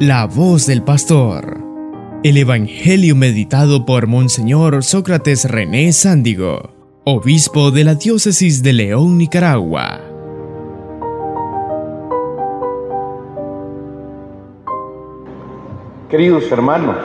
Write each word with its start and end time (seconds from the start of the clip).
La 0.00 0.26
voz 0.26 0.66
del 0.66 0.82
pastor. 0.82 1.58
El 2.24 2.36
Evangelio 2.36 3.14
meditado 3.14 3.86
por 3.86 4.08
Monseñor 4.08 4.82
Sócrates 4.82 5.48
René 5.48 5.92
Sándigo, 5.92 6.70
obispo 7.04 7.70
de 7.70 7.84
la 7.84 7.94
diócesis 7.94 8.64
de 8.64 8.72
León, 8.72 9.16
Nicaragua. 9.18 10.00
Queridos 16.10 16.50
hermanos, 16.50 16.96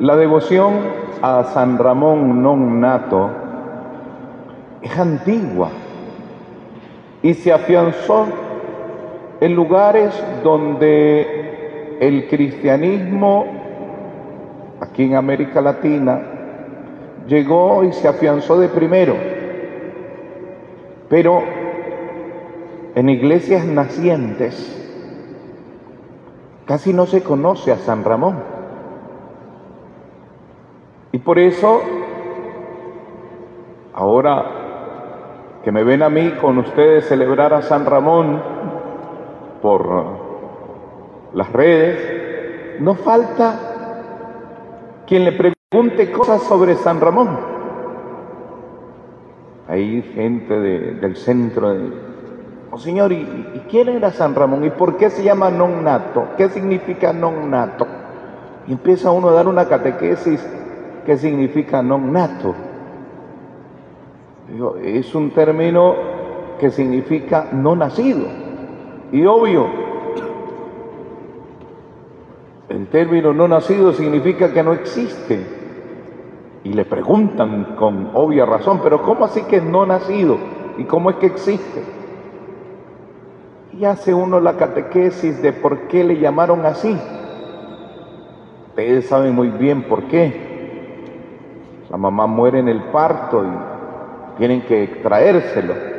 la 0.00 0.16
devoción 0.16 0.80
a 1.20 1.44
San 1.52 1.76
Ramón 1.76 2.40
non 2.40 2.80
nato 2.80 3.28
es 4.80 4.96
antigua 4.96 5.68
y 7.22 7.34
se 7.34 7.52
afianzó 7.52 8.43
en 9.44 9.54
lugares 9.54 10.14
donde 10.42 11.98
el 12.00 12.28
cristianismo, 12.28 13.44
aquí 14.80 15.02
en 15.04 15.16
América 15.16 15.60
Latina, 15.60 16.22
llegó 17.26 17.84
y 17.84 17.92
se 17.92 18.08
afianzó 18.08 18.58
de 18.58 18.70
primero. 18.70 19.14
Pero 21.10 21.42
en 22.94 23.08
iglesias 23.10 23.66
nacientes 23.66 24.80
casi 26.64 26.94
no 26.94 27.04
se 27.04 27.22
conoce 27.22 27.70
a 27.70 27.76
San 27.76 28.02
Ramón. 28.02 28.42
Y 31.12 31.18
por 31.18 31.38
eso, 31.38 31.82
ahora 33.92 34.46
que 35.62 35.70
me 35.70 35.84
ven 35.84 36.02
a 36.02 36.08
mí 36.08 36.30
con 36.40 36.56
ustedes 36.56 37.04
celebrar 37.08 37.52
a 37.52 37.60
San 37.60 37.84
Ramón, 37.84 38.53
por 39.64 39.88
las 41.32 41.50
redes, 41.50 42.80
no 42.80 42.94
falta 42.96 43.58
quien 45.06 45.24
le 45.24 45.32
pregunte 45.32 46.12
cosas 46.12 46.42
sobre 46.42 46.74
San 46.74 47.00
Ramón. 47.00 47.30
Hay 49.66 50.02
gente 50.02 50.60
del 50.60 51.16
centro 51.16 51.72
de, 51.72 51.94
oh 52.72 52.76
señor, 52.76 53.12
¿y, 53.12 53.22
¿y, 53.54 53.62
quién 53.70 53.88
era 53.88 54.10
San 54.10 54.34
Ramón? 54.34 54.64
¿Y 54.64 54.70
por 54.70 54.98
qué 54.98 55.08
se 55.08 55.24
llama 55.24 55.50
non 55.50 55.82
nato? 55.82 56.26
¿Qué 56.36 56.50
significa 56.50 57.14
non 57.14 57.48
nato? 57.48 57.86
Y 58.66 58.72
empieza 58.72 59.12
uno 59.12 59.30
a 59.30 59.32
dar 59.32 59.48
una 59.48 59.66
catequesis, 59.66 60.46
¿qué 61.06 61.16
significa 61.16 61.82
non 61.82 62.12
nato? 62.12 62.54
es 64.84 65.14
un 65.14 65.30
término 65.30 65.94
que 66.60 66.70
significa 66.70 67.48
no 67.50 67.74
nacido. 67.74 68.43
Y 69.14 69.24
obvio, 69.26 69.68
el 72.68 72.88
término 72.88 73.32
no 73.32 73.46
nacido 73.46 73.92
significa 73.92 74.52
que 74.52 74.64
no 74.64 74.72
existe. 74.72 75.46
Y 76.64 76.72
le 76.72 76.84
preguntan 76.84 77.76
con 77.76 78.10
obvia 78.12 78.44
razón, 78.44 78.80
pero 78.82 79.02
¿cómo 79.02 79.24
así 79.24 79.42
que 79.42 79.60
no 79.60 79.86
nacido? 79.86 80.36
¿Y 80.78 80.84
cómo 80.86 81.10
es 81.10 81.16
que 81.18 81.26
existe? 81.26 81.84
Y 83.74 83.84
hace 83.84 84.12
uno 84.12 84.40
la 84.40 84.56
catequesis 84.56 85.40
de 85.40 85.52
por 85.52 85.86
qué 85.86 86.02
le 86.02 86.18
llamaron 86.18 86.66
así. 86.66 86.98
Ustedes 88.70 89.06
saben 89.06 89.32
muy 89.32 89.50
bien 89.50 89.84
por 89.84 90.08
qué. 90.08 91.84
La 91.88 91.98
mamá 91.98 92.26
muere 92.26 92.58
en 92.58 92.68
el 92.68 92.82
parto 92.90 93.44
y 93.44 94.38
tienen 94.38 94.62
que 94.62 94.82
extraérselo. 94.82 95.93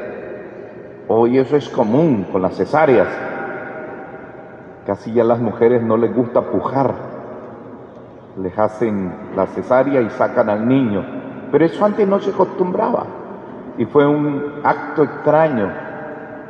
Hoy 1.08 1.38
eso 1.38 1.56
es 1.56 1.70
común 1.70 2.26
con 2.32 2.42
las 2.42 2.56
cesáreas. 2.56 3.08
Casi 4.88 5.14
ya 5.14 5.24
las 5.24 5.40
mujeres 5.40 5.84
no 5.84 5.98
les 5.98 6.12
gusta 6.16 6.42
pujar. 6.42 6.96
Les 8.42 8.58
hacen 8.58 9.14
la 9.36 9.46
cesárea 9.46 10.02
y 10.02 10.10
sacan 10.10 10.50
al 10.50 10.68
niño. 10.68 11.06
Pero 11.52 11.64
eso 11.64 11.86
antes 11.86 12.08
no 12.08 12.20
se 12.20 12.32
acostumbraba. 12.32 13.06
Y 13.78 13.86
fue 13.86 14.08
un 14.08 14.62
acto 14.64 15.04
extraño. 15.04 15.72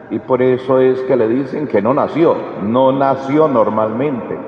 Y 0.09 0.19
por 0.19 0.41
eso 0.41 0.79
es 0.79 1.02
que 1.02 1.18
le 1.18 1.28
dicen 1.28 1.68
que 1.68 1.81
no 1.81 1.94
nació. 1.94 2.38
No 2.63 2.94
nació 2.94 3.50
normalmente. 3.50 4.40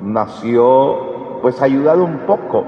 Nació 0.00 1.42
pues 1.42 1.60
ayudado 1.60 2.02
un 2.02 2.20
poco 2.20 2.64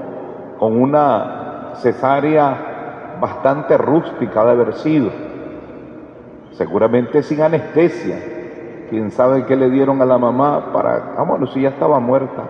con 0.59 0.79
una 0.79 1.71
cesárea 1.77 3.17
bastante 3.19 3.75
rústica 3.79 4.45
de 4.45 4.51
haber 4.51 4.73
sido 4.73 5.26
seguramente 6.57 7.21
sin 7.23 7.41
anestesia. 7.41 8.19
Quién 8.89 9.11
sabe 9.11 9.45
qué 9.45 9.55
le 9.55 9.69
dieron 9.69 10.01
a 10.01 10.05
la 10.05 10.17
mamá 10.17 10.71
para, 10.73 11.13
vámonos, 11.17 11.53
si 11.53 11.61
ya 11.61 11.69
estaba 11.69 11.99
muerta. 11.99 12.43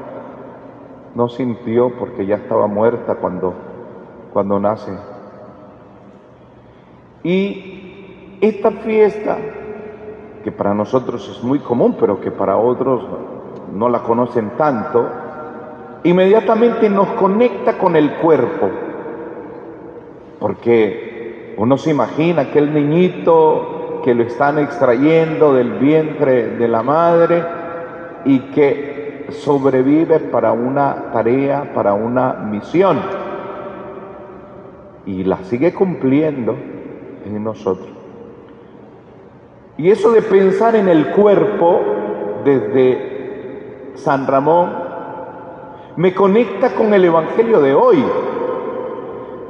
No 1.13 1.28
sintió 1.29 1.91
porque 1.97 2.25
ya 2.25 2.35
estaba 2.35 2.68
muerta 2.68 3.16
cuando, 3.16 3.53
cuando 4.31 4.59
nace. 4.59 4.91
Y 7.23 8.38
esta 8.40 8.72
fiesta, 8.72 9.38
que 10.44 10.51
para 10.51 10.74
nosotros 10.74 11.28
es 11.29 11.44
muy 11.44 11.59
común, 11.59 11.97
pero 12.00 12.22
que 12.22 12.31
para 12.31 12.56
otros 12.56 13.03
no 13.74 13.89
la 13.89 14.03
conocen 14.03 14.51
tanto, 14.57 15.09
inmediatamente 16.03 16.89
nos 16.89 17.07
conecta 17.09 17.78
con 17.79 17.95
el 17.95 18.13
cuerpo. 18.18 18.69
Porque 20.39 21.56
uno 21.57 21.78
se 21.78 21.89
imagina 21.89 22.51
que 22.51 22.59
el 22.59 22.72
niñito 22.72 23.76
que 24.07 24.16
lo 24.16 24.23
están 24.23 24.57
extrayendo 24.57 25.53
del 25.53 25.79
vientre 25.79 26.56
de 26.56 26.69
la 26.69 26.81
madre 26.81 27.44
y 28.23 28.40
que 28.51 29.25
sobrevive 29.31 30.19
para 30.19 30.53
una 30.53 31.12
tarea, 31.12 31.73
para 31.75 31.94
una 31.94 32.31
misión. 32.31 33.01
Y 35.06 35.25
la 35.25 35.40
sigue 35.44 35.73
cumpliendo 35.73 36.56
en 37.25 37.44
nosotros. 37.44 37.90
Y 39.75 39.91
eso 39.91 40.13
de 40.13 40.22
pensar 40.22 40.78
en 40.78 40.88
el 40.88 41.07
cuerpo 41.07 41.81
desde 42.45 43.91
San 43.95 44.25
Ramón 44.25 44.72
me 45.97 46.13
conecta 46.16 46.69
con 46.75 46.94
el 46.94 47.03
Evangelio 47.03 47.59
de 47.59 47.74
hoy. 47.74 48.06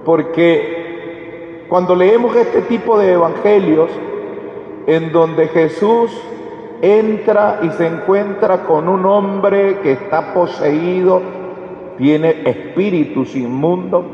Porque 0.04 1.64
cuando 1.70 1.96
leemos 1.96 2.36
este 2.36 2.64
tipo 2.64 2.98
de 2.98 3.12
evangelios, 3.12 3.92
en 4.88 5.12
donde 5.12 5.50
Jesús 5.50 6.12
entra 6.82 7.60
y 7.62 7.70
se 7.72 7.86
encuentra 7.86 8.64
con 8.64 8.88
un 8.88 9.06
hombre 9.06 9.80
que 9.82 9.92
está 9.92 10.34
poseído, 10.34 11.22
tiene 11.98 12.50
espíritus 12.50 13.36
inmundos, 13.36 14.06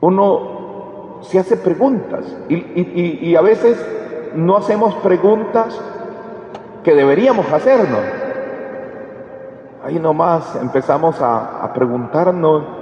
uno 0.00 1.18
se 1.20 1.38
hace 1.38 1.56
preguntas 1.56 2.24
y, 2.48 3.34
a 3.34 3.40
veces 3.42 3.84
no 4.34 4.56
hacemos 4.56 4.94
preguntas 4.96 5.78
que 6.82 6.94
deberíamos 6.94 7.52
hacernos. 7.52 8.00
Ahí 9.84 9.98
nomás 9.98 10.56
empezamos 10.56 11.20
a, 11.20 11.64
a 11.64 11.72
preguntarnos 11.72 12.77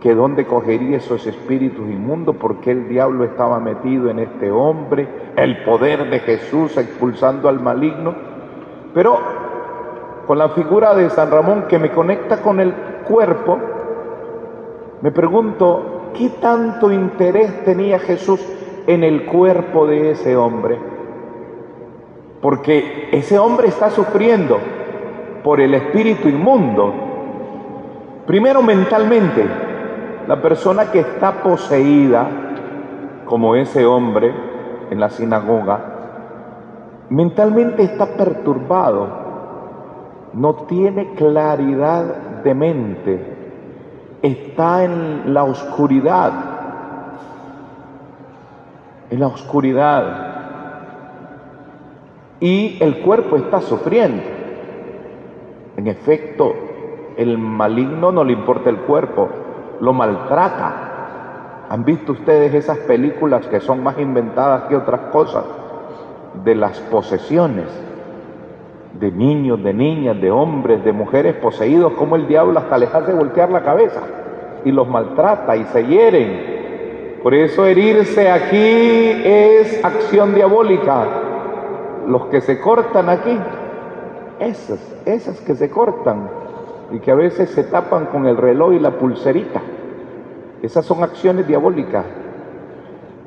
que 0.00 0.14
dónde 0.14 0.46
cogería 0.46 0.96
esos 0.96 1.26
espíritus 1.26 1.88
inmundos, 1.88 2.36
porque 2.36 2.70
el 2.70 2.88
diablo 2.88 3.24
estaba 3.24 3.60
metido 3.60 4.08
en 4.08 4.18
este 4.18 4.50
hombre, 4.50 5.06
el 5.36 5.62
poder 5.62 6.08
de 6.08 6.20
Jesús 6.20 6.76
expulsando 6.78 7.48
al 7.48 7.60
maligno. 7.60 8.14
Pero 8.94 9.18
con 10.26 10.38
la 10.38 10.48
figura 10.50 10.94
de 10.94 11.10
San 11.10 11.30
Ramón 11.30 11.64
que 11.68 11.78
me 11.78 11.90
conecta 11.90 12.40
con 12.40 12.60
el 12.60 12.72
cuerpo, 13.06 13.58
me 15.02 15.12
pregunto, 15.12 16.12
¿qué 16.16 16.30
tanto 16.40 16.90
interés 16.90 17.64
tenía 17.64 17.98
Jesús 17.98 18.40
en 18.86 19.04
el 19.04 19.26
cuerpo 19.26 19.86
de 19.86 20.12
ese 20.12 20.34
hombre? 20.34 20.78
Porque 22.40 23.10
ese 23.12 23.38
hombre 23.38 23.68
está 23.68 23.90
sufriendo 23.90 24.58
por 25.44 25.60
el 25.60 25.74
espíritu 25.74 26.28
inmundo, 26.28 26.92
primero 28.26 28.62
mentalmente, 28.62 29.69
la 30.26 30.40
persona 30.40 30.90
que 30.90 31.00
está 31.00 31.42
poseída, 31.42 32.28
como 33.24 33.54
ese 33.54 33.86
hombre 33.86 34.32
en 34.90 35.00
la 35.00 35.10
sinagoga, 35.10 35.80
mentalmente 37.10 37.82
está 37.82 38.06
perturbado, 38.16 39.08
no 40.32 40.54
tiene 40.66 41.14
claridad 41.14 42.42
de 42.44 42.54
mente, 42.54 43.36
está 44.22 44.84
en 44.84 45.34
la 45.34 45.44
oscuridad, 45.44 46.32
en 49.10 49.20
la 49.20 49.26
oscuridad, 49.26 50.30
y 52.40 52.78
el 52.80 53.00
cuerpo 53.00 53.36
está 53.36 53.60
sufriendo. 53.60 54.22
En 55.76 55.86
efecto, 55.86 56.54
el 57.16 57.38
maligno 57.38 58.12
no 58.12 58.24
le 58.24 58.32
importa 58.32 58.70
el 58.70 58.78
cuerpo, 58.78 59.28
lo 59.80 59.92
maltrata. 59.92 61.66
¿Han 61.68 61.84
visto 61.84 62.12
ustedes 62.12 62.52
esas 62.54 62.78
películas 62.78 63.46
que 63.46 63.60
son 63.60 63.82
más 63.82 63.98
inventadas 63.98 64.64
que 64.64 64.76
otras 64.76 65.00
cosas? 65.12 65.44
De 66.44 66.54
las 66.54 66.78
posesiones. 66.80 67.66
de 68.92 69.10
niños, 69.10 69.62
de 69.62 69.72
niñas, 69.72 70.20
de 70.20 70.30
hombres, 70.30 70.84
de 70.84 70.92
mujeres 70.92 71.34
poseídos, 71.36 71.94
como 71.94 72.16
el 72.16 72.26
diablo 72.26 72.58
hasta 72.58 72.76
les 72.76 72.94
hace 72.94 73.14
voltear 73.14 73.48
la 73.50 73.62
cabeza 73.62 74.02
y 74.64 74.72
los 74.72 74.86
maltrata 74.88 75.56
y 75.56 75.64
se 75.64 75.86
hieren. 75.86 77.20
Por 77.22 77.32
eso 77.32 77.64
herirse 77.64 78.30
aquí 78.30 79.22
es 79.24 79.82
acción 79.82 80.34
diabólica. 80.34 81.06
Los 82.06 82.26
que 82.26 82.42
se 82.42 82.60
cortan 82.60 83.08
aquí, 83.08 83.38
esas, 84.38 85.02
esas 85.06 85.40
que 85.40 85.54
se 85.54 85.70
cortan 85.70 86.39
y 86.92 86.98
que 87.00 87.10
a 87.10 87.14
veces 87.14 87.50
se 87.50 87.64
tapan 87.64 88.06
con 88.06 88.26
el 88.26 88.36
reloj 88.36 88.72
y 88.74 88.78
la 88.78 88.92
pulserita, 88.92 89.60
esas 90.62 90.84
son 90.84 91.02
acciones 91.02 91.46
diabólicas. 91.46 92.04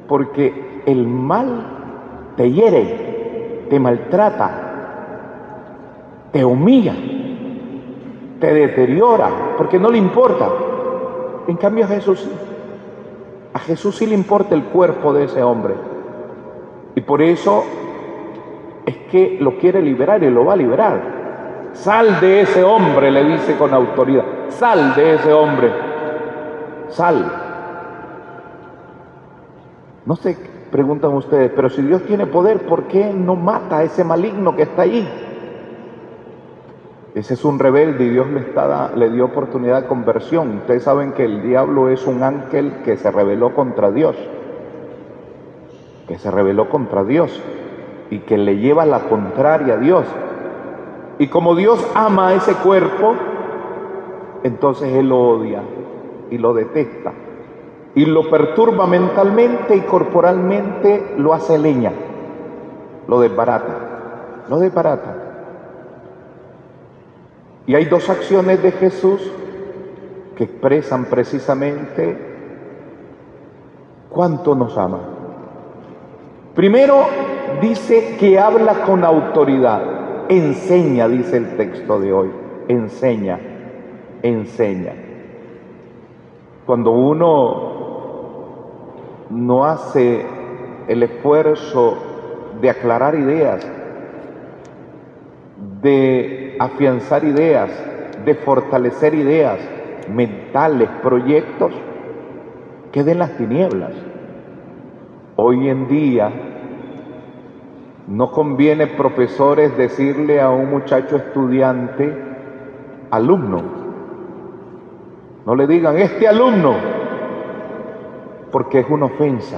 Porque 0.07 0.81
el 0.85 1.07
mal 1.07 2.33
te 2.35 2.51
hiere, 2.51 3.65
te 3.69 3.79
maltrata, 3.79 4.51
te 6.31 6.43
humilla, 6.43 6.95
te 8.39 8.53
deteriora, 8.53 9.29
porque 9.57 9.79
no 9.79 9.89
le 9.89 9.97
importa. 9.97 10.49
En 11.47 11.57
cambio 11.57 11.85
a 11.85 11.87
Jesús 11.87 12.29
A 13.53 13.59
Jesús 13.59 13.97
sí 13.97 14.05
le 14.05 14.15
importa 14.15 14.55
el 14.55 14.63
cuerpo 14.63 15.13
de 15.13 15.25
ese 15.25 15.43
hombre. 15.43 15.75
Y 16.95 17.01
por 17.01 17.21
eso 17.21 17.63
es 18.85 18.97
que 19.11 19.37
lo 19.39 19.57
quiere 19.57 19.81
liberar 19.81 20.23
y 20.23 20.29
lo 20.29 20.45
va 20.45 20.53
a 20.53 20.57
liberar. 20.57 21.12
Sal 21.73 22.19
de 22.21 22.41
ese 22.41 22.63
hombre, 22.63 23.11
le 23.11 23.23
dice 23.25 23.57
con 23.57 23.73
autoridad. 23.73 24.23
Sal 24.49 24.95
de 24.95 25.15
ese 25.15 25.33
hombre. 25.33 25.71
Sal. 26.89 27.31
No 30.05 30.15
sé, 30.15 30.37
preguntan 30.71 31.13
ustedes, 31.13 31.51
pero 31.55 31.69
si 31.69 31.81
Dios 31.81 32.03
tiene 32.03 32.25
poder, 32.25 32.65
¿por 32.65 32.83
qué 32.83 33.13
no 33.13 33.35
mata 33.35 33.77
a 33.77 33.83
ese 33.83 34.03
maligno 34.03 34.55
que 34.55 34.63
está 34.63 34.83
ahí? 34.83 35.07
Ese 37.15 37.35
es 37.35 37.45
un 37.45 37.59
rebelde 37.59 38.05
y 38.05 38.09
Dios 38.09 38.27
le, 38.27 38.39
está, 38.39 38.91
le 38.95 39.11
dio 39.11 39.25
oportunidad 39.25 39.83
de 39.83 39.87
conversión. 39.87 40.57
Ustedes 40.57 40.83
saben 40.83 41.13
que 41.13 41.25
el 41.25 41.43
diablo 41.43 41.89
es 41.89 42.07
un 42.07 42.23
ángel 42.23 42.81
que 42.83 42.97
se 42.97 43.11
rebeló 43.11 43.53
contra 43.53 43.91
Dios, 43.91 44.15
que 46.07 46.17
se 46.17 46.31
rebeló 46.31 46.69
contra 46.69 47.03
Dios 47.03 47.39
y 48.09 48.19
que 48.19 48.37
le 48.37 48.57
lleva 48.57 48.85
la 48.85 49.01
contraria 49.01 49.75
a 49.75 49.77
Dios. 49.77 50.05
Y 51.23 51.29
como 51.29 51.55
Dios 51.55 51.79
ama 51.95 52.33
ese 52.33 52.53
cuerpo, 52.55 53.15
entonces 54.43 54.91
Él 54.91 55.07
lo 55.07 55.21
odia 55.21 55.63
y 56.29 56.37
lo 56.37 56.53
detesta 56.53 57.13
y 57.95 58.05
lo 58.05 58.29
perturba 58.29 58.87
mentalmente 58.87 59.73
y 59.77 59.81
corporalmente 59.83 61.13
lo 61.17 61.33
hace 61.33 61.57
leña, 61.57 61.93
lo 63.07 63.21
desbarata, 63.21 64.43
lo 64.49 64.59
desbarata. 64.59 65.15
Y 67.67 67.75
hay 67.75 67.85
dos 67.85 68.09
acciones 68.09 68.61
de 68.61 68.73
Jesús 68.73 69.21
que 70.35 70.43
expresan 70.43 71.05
precisamente 71.05 72.17
cuánto 74.09 74.55
nos 74.55 74.77
ama. 74.77 74.99
Primero 76.53 77.05
dice 77.61 78.17
que 78.19 78.37
habla 78.37 78.83
con 78.83 79.05
autoridad, 79.05 80.02
enseña, 80.29 81.07
dice 81.07 81.37
el 81.37 81.57
texto 81.57 81.99
de 81.99 82.13
hoy, 82.13 82.29
enseña, 82.67 83.39
enseña. 84.21 84.93
Cuando 86.65 86.91
uno 86.91 87.73
no 89.29 89.65
hace 89.65 90.25
el 90.87 91.03
esfuerzo 91.03 91.97
de 92.61 92.69
aclarar 92.69 93.15
ideas, 93.15 93.67
de 95.81 96.55
afianzar 96.59 97.23
ideas, 97.23 97.71
de 98.25 98.35
fortalecer 98.35 99.13
ideas 99.13 99.59
mentales, 100.09 100.89
proyectos, 101.01 101.73
queden 102.91 103.19
las 103.19 103.35
tinieblas. 103.37 103.91
Hoy 105.35 105.67
en 105.67 105.87
día 105.87 106.31
no 108.13 108.31
conviene 108.31 108.85
profesores 108.85 109.75
decirle 109.75 110.39
a 110.39 110.51
un 110.51 110.69
muchacho 110.69 111.15
estudiante, 111.15 112.15
alumno, 113.09 113.63
no 115.47 115.55
le 115.55 115.65
digan 115.65 115.97
este 115.97 116.27
alumno, 116.27 116.75
porque 118.51 118.81
es 118.81 118.85
una 118.87 119.07
ofensa, 119.07 119.57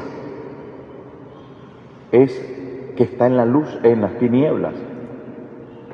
es 2.13 2.93
que 2.95 3.03
está 3.03 3.27
en 3.27 3.35
la 3.35 3.45
luz, 3.45 3.77
en 3.83 3.99
las 3.99 4.17
tinieblas 4.19 4.73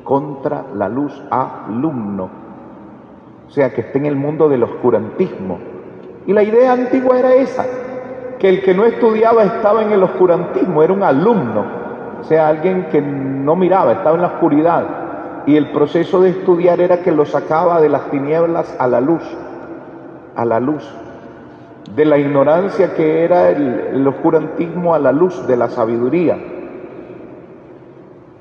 contra 0.04 0.68
la 0.76 0.88
luz 0.88 1.20
alumno, 1.32 2.30
o 3.48 3.50
sea, 3.50 3.74
que 3.74 3.82
esté 3.82 3.98
en 3.98 4.06
el 4.06 4.16
mundo 4.16 4.48
del 4.48 4.62
oscurantismo. 4.62 5.58
Y 6.28 6.34
la 6.34 6.44
idea 6.44 6.74
antigua 6.74 7.18
era 7.18 7.34
esa, 7.34 7.66
que 8.38 8.50
el 8.50 8.62
que 8.62 8.76
no 8.76 8.86
estudiaba 8.86 9.44
estaba 9.46 9.82
en 9.82 9.92
el 9.94 10.04
oscurantismo, 10.04 10.84
era 10.84 10.94
un 10.94 11.02
alumno, 11.02 11.81
o 12.22 12.24
sea, 12.24 12.48
alguien 12.48 12.88
que 12.92 13.02
no 13.02 13.56
miraba, 13.56 13.94
estaba 13.94 14.16
en 14.16 14.22
la 14.22 14.28
oscuridad. 14.28 14.86
Y 15.48 15.58
el 15.58 15.72
proceso 15.72 16.22
de 16.22 16.30
estudiar 16.30 16.80
era 16.80 17.02
que 17.02 17.12
lo 17.12 17.26
sacaba 17.26 17.82
de 17.82 17.90
las 17.90 18.12
tinieblas 18.12 18.76
a 18.80 18.88
la 18.88 19.02
luz, 19.02 19.24
a 20.36 20.46
la 20.46 20.60
luz, 20.60 20.88
de 21.96 22.06
la 22.06 22.20
ignorancia 22.20 22.94
que 22.94 23.24
era 23.24 23.50
el, 23.50 23.80
el 23.94 24.08
oscurantismo 24.08 24.94
a 24.94 25.00
la 25.00 25.12
luz 25.12 25.48
de 25.48 25.58
la 25.58 25.68
sabiduría. 25.70 26.38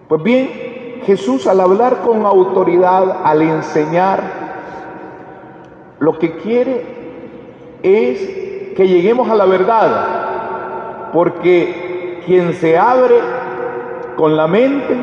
Pues 0.09 0.23
bien, 0.23 0.49
Jesús 1.05 1.47
al 1.47 1.61
hablar 1.61 2.03
con 2.05 2.27
autoridad, 2.27 3.23
al 3.25 3.41
enseñar, 3.41 4.21
lo 6.01 6.19
que 6.19 6.37
quiere 6.37 6.85
es 7.83 8.75
que 8.77 8.89
lleguemos 8.89 9.31
a 9.31 9.35
la 9.35 9.47
verdad, 9.47 11.11
porque 11.13 12.21
quien 12.27 12.53
se 12.53 12.79
abre 12.79 13.40
con 14.21 14.37
la 14.37 14.47
mente 14.47 14.95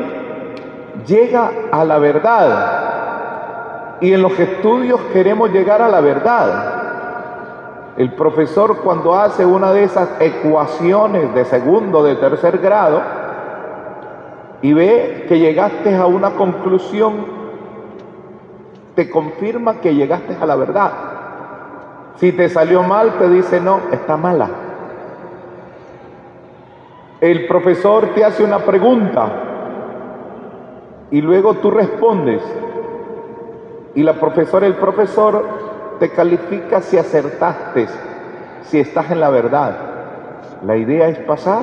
llega 1.04 1.50
a 1.72 1.84
la 1.84 1.98
verdad. 1.98 3.98
Y 4.00 4.12
en 4.12 4.22
los 4.22 4.38
estudios 4.38 5.00
queremos 5.12 5.50
llegar 5.50 5.82
a 5.82 5.88
la 5.88 6.00
verdad. 6.00 6.74
El 7.96 8.14
profesor 8.14 8.76
cuando 8.76 9.16
hace 9.16 9.44
una 9.44 9.72
de 9.72 9.82
esas 9.82 10.08
ecuaciones 10.20 11.34
de 11.34 11.44
segundo, 11.46 12.04
de 12.04 12.14
tercer 12.14 12.58
grado, 12.58 13.02
y 14.62 14.72
ve 14.72 15.26
que 15.28 15.40
llegaste 15.40 15.96
a 15.96 16.06
una 16.06 16.36
conclusión, 16.36 17.26
te 18.94 19.10
confirma 19.10 19.80
que 19.80 19.96
llegaste 19.96 20.36
a 20.40 20.46
la 20.46 20.54
verdad. 20.54 20.92
Si 22.18 22.30
te 22.30 22.48
salió 22.48 22.84
mal, 22.84 23.18
te 23.18 23.28
dice 23.28 23.60
no, 23.60 23.80
está 23.90 24.16
mala. 24.16 24.67
El 27.20 27.46
profesor 27.48 28.14
te 28.14 28.24
hace 28.24 28.44
una 28.44 28.60
pregunta 28.60 29.48
y 31.10 31.20
luego 31.20 31.54
tú 31.54 31.70
respondes. 31.70 32.42
Y 33.94 34.02
la 34.04 34.14
profesora, 34.14 34.66
el 34.66 34.76
profesor 34.76 35.44
te 35.98 36.10
califica 36.10 36.80
si 36.80 36.96
acertaste, 36.96 37.88
si 38.62 38.78
estás 38.78 39.10
en 39.10 39.18
la 39.18 39.30
verdad. 39.30 39.76
La 40.64 40.76
idea 40.76 41.08
es 41.08 41.18
pasar 41.20 41.62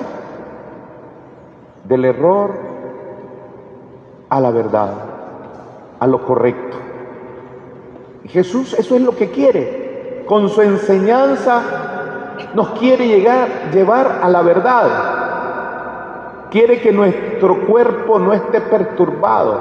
del 1.86 2.04
error 2.04 2.52
a 4.30 4.40
la 4.42 4.52
verdad, 4.52 4.92
a 6.00 6.08
lo 6.08 6.26
correcto. 6.26 6.78
Jesús 8.26 8.74
eso 8.74 8.96
es 8.96 9.02
lo 9.02 9.16
que 9.16 9.32
quiere. 9.32 10.24
Con 10.28 10.50
su 10.50 10.62
enseñanza 10.62 11.62
nos 12.54 12.72
quiere 12.72 13.08
llegar, 13.08 13.48
llevar 13.72 14.20
a 14.22 14.28
la 14.28 14.42
verdad. 14.42 15.15
Quiere 16.56 16.80
que 16.80 16.94
nuestro 16.94 17.68
cuerpo 17.68 18.18
no 18.18 18.32
esté 18.32 18.62
perturbado, 18.62 19.60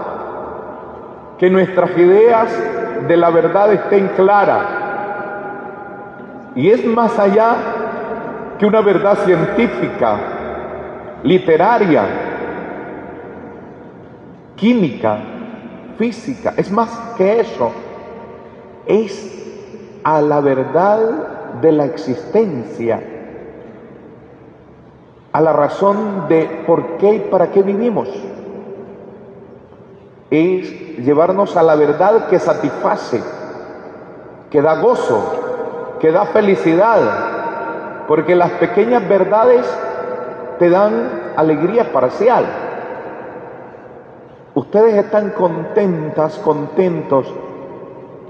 que 1.38 1.50
nuestras 1.50 1.90
ideas 1.98 2.56
de 3.08 3.16
la 3.16 3.30
verdad 3.30 3.72
estén 3.72 4.06
claras. 4.14 4.64
Y 6.54 6.70
es 6.70 6.86
más 6.86 7.18
allá 7.18 7.56
que 8.60 8.64
una 8.64 8.80
verdad 8.80 9.18
científica, 9.24 10.18
literaria, 11.24 12.04
química, 14.54 15.18
física, 15.98 16.54
es 16.56 16.70
más 16.70 16.90
que 17.16 17.40
eso, 17.40 17.72
es 18.86 19.98
a 20.04 20.20
la 20.20 20.40
verdad 20.40 21.00
de 21.60 21.72
la 21.72 21.86
existencia, 21.86 23.13
a 25.34 25.40
la 25.42 25.52
razón 25.52 26.26
de 26.28 26.62
por 26.66 26.96
qué 26.96 27.16
y 27.16 27.20
para 27.20 27.50
qué 27.50 27.62
vivimos. 27.62 28.08
Es 30.30 30.96
llevarnos 30.96 31.54
a 31.58 31.62
la 31.62 31.74
verdad 31.74 32.28
que 32.28 32.38
satisface, 32.38 33.22
que 34.50 34.62
da 34.62 34.80
gozo, 34.80 35.98
que 36.00 36.10
da 36.10 36.24
felicidad, 36.24 38.06
porque 38.08 38.34
las 38.34 38.52
pequeñas 38.52 39.06
verdades 39.06 39.66
te 40.58 40.70
dan 40.70 41.34
alegría 41.36 41.92
parcial 41.92 42.46
Ustedes 44.54 44.94
están 44.94 45.30
contentas, 45.30 46.38
contentos 46.38 47.26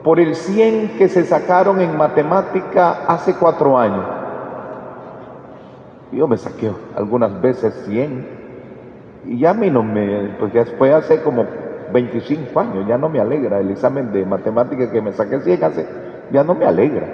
por 0.02 0.18
el 0.18 0.34
100 0.34 0.96
que 0.96 1.10
se 1.10 1.24
sacaron 1.24 1.82
en 1.82 1.98
matemática 1.98 3.04
hace 3.06 3.34
cuatro 3.34 3.76
años. 3.76 4.23
Yo 6.14 6.28
me 6.28 6.36
saqué 6.36 6.70
algunas 6.96 7.40
veces 7.40 7.74
100 7.86 8.44
y 9.26 9.38
ya 9.38 9.50
a 9.50 9.54
mí 9.54 9.70
no 9.70 9.82
me, 9.82 10.36
porque 10.38 10.64
fue 10.64 10.92
hace 10.92 11.22
como 11.22 11.44
25 11.92 12.60
años, 12.60 12.86
ya 12.86 12.98
no 12.98 13.08
me 13.08 13.20
alegra 13.20 13.58
el 13.60 13.70
examen 13.70 14.12
de 14.12 14.24
matemática 14.24 14.90
que 14.90 15.00
me 15.00 15.12
saqué 15.12 15.40
100 15.40 15.64
hace, 15.64 15.86
ya 16.30 16.44
no 16.44 16.54
me 16.54 16.66
alegra. 16.66 17.06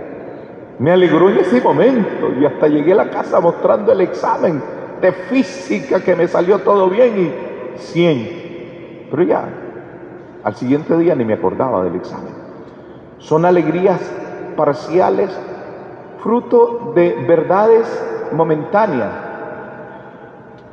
Me 0.78 0.92
alegró 0.92 1.30
en 1.30 1.38
ese 1.38 1.60
momento 1.60 2.32
y 2.40 2.44
hasta 2.44 2.66
llegué 2.66 2.92
a 2.92 2.96
la 2.96 3.10
casa 3.10 3.40
mostrando 3.40 3.92
el 3.92 4.00
examen 4.00 4.62
de 5.00 5.12
física 5.12 6.00
que 6.00 6.16
me 6.16 6.26
salió 6.26 6.58
todo 6.60 6.88
bien 6.88 7.18
y 7.18 7.78
100. 7.78 9.08
Pero 9.10 9.22
ya, 9.22 9.48
al 10.42 10.54
siguiente 10.56 10.96
día 10.96 11.14
ni 11.14 11.24
me 11.24 11.34
acordaba 11.34 11.84
del 11.84 11.96
examen. 11.96 12.32
Son 13.18 13.44
alegrías 13.44 14.00
parciales, 14.56 15.30
fruto 16.22 16.92
de 16.94 17.14
verdades 17.28 18.09
momentáneas. 18.32 19.10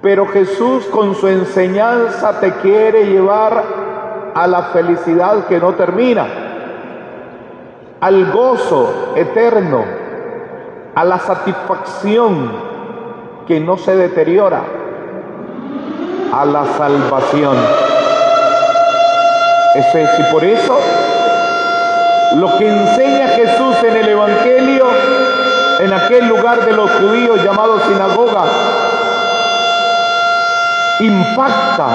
Pero 0.01 0.27
Jesús 0.27 0.85
con 0.85 1.15
su 1.15 1.27
enseñanza 1.27 2.39
te 2.39 2.53
quiere 2.53 3.05
llevar 3.05 3.63
a 4.33 4.47
la 4.47 4.63
felicidad 4.63 5.47
que 5.47 5.59
no 5.59 5.73
termina, 5.73 6.27
al 7.99 8.31
gozo 8.31 9.13
eterno, 9.15 9.83
a 10.93 11.03
la 11.03 11.17
satisfacción 11.19 12.51
que 13.47 13.59
no 13.59 13.77
se 13.77 13.95
deteriora, 13.95 14.61
a 16.31 16.45
la 16.45 16.65
salvación. 16.65 17.55
Eso 19.75 19.97
es, 19.97 20.09
y 20.19 20.31
por 20.31 20.43
eso 20.43 20.77
lo 22.35 22.57
que 22.57 22.67
enseña 22.67 23.27
Jesús 23.29 23.83
en 23.83 23.95
el 23.95 24.09
Evangelio, 24.09 24.85
en 25.79 25.93
aquel 25.93 26.27
lugar 26.27 26.65
de 26.65 26.73
los 26.73 26.89
judíos 26.91 27.43
llamado 27.43 27.79
sinagoga, 27.81 28.43
impacta. 30.99 31.87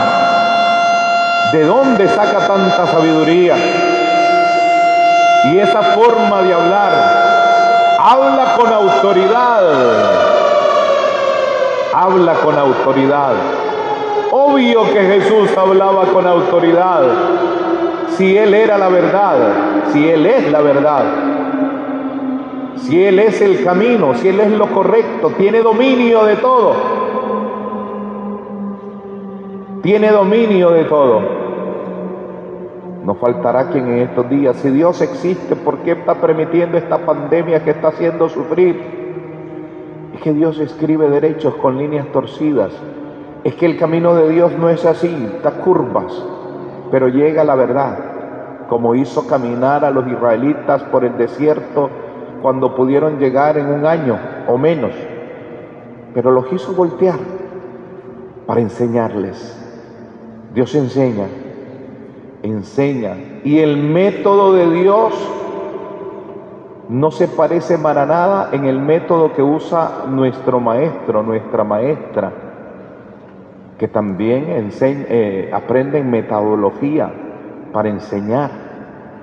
¿De 1.52 1.64
dónde 1.64 2.08
saca 2.08 2.46
tanta 2.46 2.86
sabiduría? 2.86 3.56
Y 5.44 5.58
esa 5.58 5.82
forma 5.82 6.42
de 6.42 6.54
hablar, 6.54 6.92
habla 7.98 8.54
con 8.56 8.72
autoridad, 8.72 9.62
habla 11.92 12.34
con 12.34 12.58
autoridad. 12.58 13.32
Obvio 14.30 14.90
que 14.92 15.00
Jesús 15.02 15.50
hablaba 15.58 16.06
con 16.06 16.26
autoridad, 16.26 17.02
si 18.16 18.38
Él 18.38 18.54
era 18.54 18.78
la 18.78 18.88
verdad, 18.88 19.36
si 19.92 20.08
Él 20.08 20.24
es 20.24 20.50
la 20.50 20.60
verdad, 20.62 21.04
si 22.82 23.02
Él 23.02 23.18
es 23.18 23.40
el 23.40 23.64
camino, 23.64 24.14
si 24.14 24.28
Él 24.28 24.40
es 24.40 24.50
lo 24.52 24.66
correcto, 24.68 25.32
tiene 25.36 25.60
dominio 25.60 26.24
de 26.24 26.36
todo, 26.36 26.74
tiene 29.82 30.10
dominio 30.10 30.70
de 30.70 30.84
todo. 30.84 31.42
No 33.04 33.16
faltará 33.16 33.70
quien 33.70 33.88
en 33.88 33.98
estos 33.98 34.28
días, 34.30 34.56
si 34.56 34.70
Dios 34.70 35.00
existe, 35.00 35.56
¿por 35.56 35.78
qué 35.78 35.92
está 35.92 36.14
permitiendo 36.14 36.78
esta 36.78 36.98
pandemia 36.98 37.64
que 37.64 37.70
está 37.70 37.88
haciendo 37.88 38.28
sufrir? 38.28 38.80
Es 40.14 40.20
que 40.20 40.32
Dios 40.32 40.60
escribe 40.60 41.08
derechos 41.08 41.54
con 41.56 41.78
líneas 41.78 42.06
torcidas. 42.12 42.72
Es 43.42 43.54
que 43.56 43.66
el 43.66 43.76
camino 43.76 44.14
de 44.14 44.28
Dios 44.28 44.52
no 44.56 44.68
es 44.68 44.84
así, 44.84 45.28
está 45.36 45.50
curvas 45.50 46.12
pero 46.92 47.08
llega 47.08 47.42
la 47.42 47.54
verdad, 47.54 47.98
como 48.68 48.94
hizo 48.94 49.26
caminar 49.26 49.82
a 49.82 49.90
los 49.90 50.06
israelitas 50.06 50.82
por 50.84 51.06
el 51.06 51.16
desierto 51.16 51.88
cuando 52.42 52.74
pudieron 52.74 53.18
llegar 53.18 53.56
en 53.56 53.68
un 53.68 53.86
año 53.86 54.18
o 54.48 54.58
menos, 54.58 54.90
pero 56.12 56.30
los 56.30 56.52
hizo 56.52 56.74
voltear 56.74 57.18
para 58.46 58.60
enseñarles. 58.60 59.58
Dios 60.52 60.74
enseña, 60.74 61.26
enseña, 62.42 63.16
y 63.44 63.60
el 63.60 63.78
método 63.78 64.52
de 64.52 64.70
Dios 64.70 65.14
no 66.88 67.10
se 67.10 67.28
parece 67.28 67.78
para 67.78 68.04
nada 68.04 68.50
en 68.52 68.66
el 68.66 68.78
método 68.78 69.32
que 69.32 69.42
usa 69.42 70.04
nuestro 70.08 70.60
maestro, 70.60 71.22
nuestra 71.22 71.64
maestra 71.64 72.32
que 73.82 73.88
también 73.88 74.70
eh, 74.80 75.50
aprenden 75.52 76.08
metodología 76.08 77.10
para 77.72 77.88
enseñar 77.88 78.50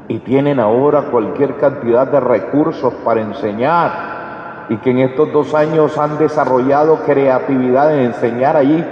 y 0.09 0.17
tienen 0.19 0.59
ahora 0.59 1.03
cualquier 1.11 1.57
cantidad 1.57 2.07
de 2.07 2.19
recursos 2.19 2.91
para 3.05 3.21
enseñar 3.21 4.65
y 4.67 4.77
que 4.77 4.89
en 4.89 4.99
estos 4.99 5.31
dos 5.31 5.53
años 5.53 5.97
han 5.99 6.17
desarrollado 6.17 7.03
creatividad 7.05 7.95
en 7.95 8.07
enseñar 8.07 8.57
allí 8.57 8.83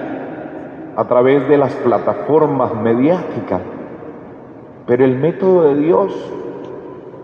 a 0.96 1.04
través 1.06 1.50
de 1.50 1.58
las 1.58 1.74
plataformas 1.74 2.74
mediáticas. 2.76 3.62
Pero 4.86 5.06
el 5.06 5.18
método 5.18 5.64
de 5.64 5.76
Dios 5.82 6.14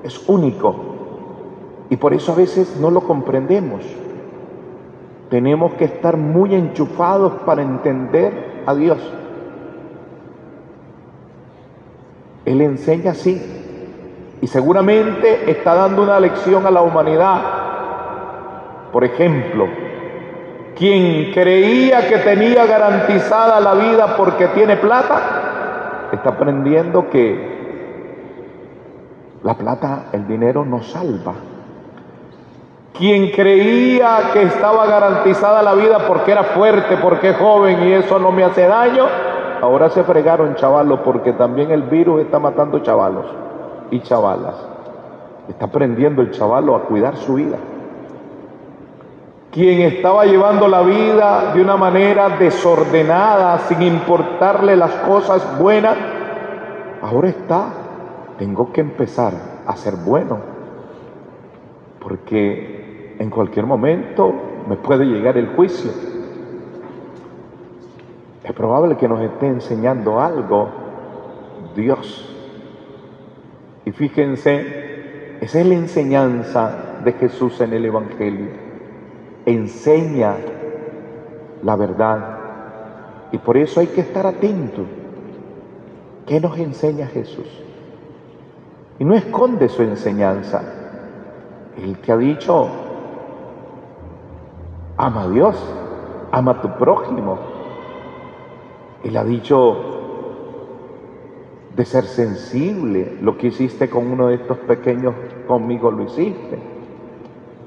es 0.02 0.28
único 0.28 0.76
y 1.92 1.96
por 1.96 2.16
eso 2.16 2.34
a 2.34 2.36
veces 2.36 2.76
no 2.82 2.90
lo 2.90 3.02
comprendemos. 3.02 3.84
Tenemos 5.30 5.76
que 5.76 5.86
estar 5.86 6.18
muy 6.18 6.56
enchufados 6.56 7.34
para 7.46 7.62
entender 7.62 8.64
a 8.66 8.74
Dios. 8.74 8.98
Él 12.46 12.62
enseña 12.62 13.12
así 13.12 13.63
y 14.44 14.48
seguramente 14.48 15.50
está 15.50 15.74
dando 15.74 16.04
una 16.04 16.20
lección 16.20 16.66
a 16.66 16.70
la 16.70 16.82
humanidad. 16.82 17.40
Por 18.92 19.06
ejemplo, 19.06 19.70
quien 20.76 21.32
creía 21.32 22.10
que 22.10 22.18
tenía 22.18 22.66
garantizada 22.66 23.62
la 23.62 23.74
vida 23.76 24.18
porque 24.18 24.48
tiene 24.48 24.76
plata, 24.76 26.10
está 26.12 26.32
aprendiendo 26.32 27.10
que 27.10 27.54
la 29.44 29.54
plata, 29.54 30.08
el 30.12 30.28
dinero 30.28 30.66
no 30.66 30.84
salva. 30.84 31.36
Quien 32.98 33.32
creía 33.32 34.32
que 34.34 34.44
estaba 34.44 34.86
garantizada 34.88 35.64
la 35.64 35.74
vida 35.74 36.00
porque 36.06 36.34
era 36.34 36.44
fuerte, 36.44 36.98
porque 36.98 37.30
es 37.30 37.38
joven 37.38 37.82
y 37.88 37.94
eso 37.94 38.20
no 38.20 38.34
me 38.34 38.44
hace 38.44 38.68
daño, 38.68 39.06
ahora 39.62 39.90
se 39.90 40.04
fregaron 40.04 40.56
chavalos 40.56 41.00
porque 41.00 41.32
también 41.32 41.72
el 41.72 41.84
virus 41.84 42.24
está 42.24 42.40
matando 42.40 42.80
chavalos 42.80 43.44
y 43.94 44.02
chavalas. 44.02 44.56
Está 45.48 45.66
aprendiendo 45.66 46.24
el 46.24 46.32
chavalo 46.32 46.76
a 46.76 46.86
cuidar 46.86 47.16
su 47.18 47.36
vida. 47.36 47.58
Quien 49.52 49.82
estaba 49.82 50.26
llevando 50.26 50.68
la 50.68 50.82
vida 50.82 51.54
de 51.54 51.62
una 51.62 51.78
manera 51.78 52.30
desordenada, 52.30 53.60
sin 53.60 53.84
importarle 53.84 54.76
las 54.76 54.92
cosas 55.08 55.60
buenas, 55.60 55.96
ahora 57.04 57.30
está, 57.30 57.68
tengo 58.40 58.72
que 58.74 58.82
empezar 58.82 59.34
a 59.68 59.76
ser 59.76 59.96
bueno. 59.98 60.40
Porque 62.00 63.16
en 63.20 63.30
cualquier 63.30 63.68
momento 63.68 64.34
me 64.68 64.76
puede 64.76 65.06
llegar 65.06 65.38
el 65.38 65.56
juicio. 65.56 65.92
Es 68.44 68.54
probable 68.54 68.98
que 68.98 69.08
nos 69.08 69.22
esté 69.22 69.46
enseñando 69.48 70.20
algo 70.20 70.70
Dios. 71.76 72.33
Fíjense, 73.96 75.38
esa 75.42 75.60
es 75.60 75.66
la 75.66 75.76
enseñanza 75.76 77.00
de 77.04 77.14
Jesús 77.14 77.62
en 77.62 77.74
el 77.74 77.86
Evangelio. 77.86 78.48
Enseña 79.46 80.36
la 81.62 81.76
verdad. 81.76 82.40
Y 83.32 83.38
por 83.38 83.58
eso 83.58 83.80
hay 83.80 83.88
que 83.88 84.02
estar 84.02 84.26
atento. 84.26 84.86
¿Qué 86.26 86.40
nos 86.40 86.58
enseña 86.58 87.08
Jesús? 87.08 87.48
Y 89.00 89.06
no 89.06 89.16
esconde 89.16 89.70
su 89.70 89.84
enseñanza. 89.84 90.62
Él 91.78 91.98
te 91.98 92.12
ha 92.12 92.18
dicho, 92.18 92.70
Ama 94.98 95.24
a 95.24 95.30
Dios, 95.30 95.56
ama 96.32 96.52
a 96.52 96.62
tu 96.62 96.70
prójimo. 96.78 97.40
Él 99.04 99.18
ha 99.18 99.24
dicho 99.24 100.03
de 101.76 101.86
ser 101.86 102.06
sensible. 102.06 103.18
Lo 103.22 103.38
que 103.38 103.48
hiciste 103.48 103.90
con 103.90 104.12
uno 104.12 104.28
de 104.28 104.36
estos 104.36 104.58
pequeños, 104.60 105.14
conmigo 105.48 105.92
lo 105.92 106.04
hiciste. 106.04 106.60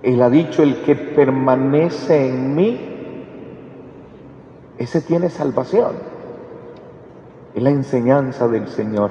Él 0.02 0.22
ha 0.22 0.30
dicho, 0.30 0.62
el 0.62 0.82
que 0.82 0.94
permanece 0.94 2.28
en 2.28 2.54
mí, 2.54 2.80
ese 4.78 5.00
tiene 5.00 5.30
salvación. 5.30 5.92
Es 7.54 7.62
la 7.62 7.70
enseñanza 7.70 8.46
del 8.46 8.68
Señor. 8.68 9.10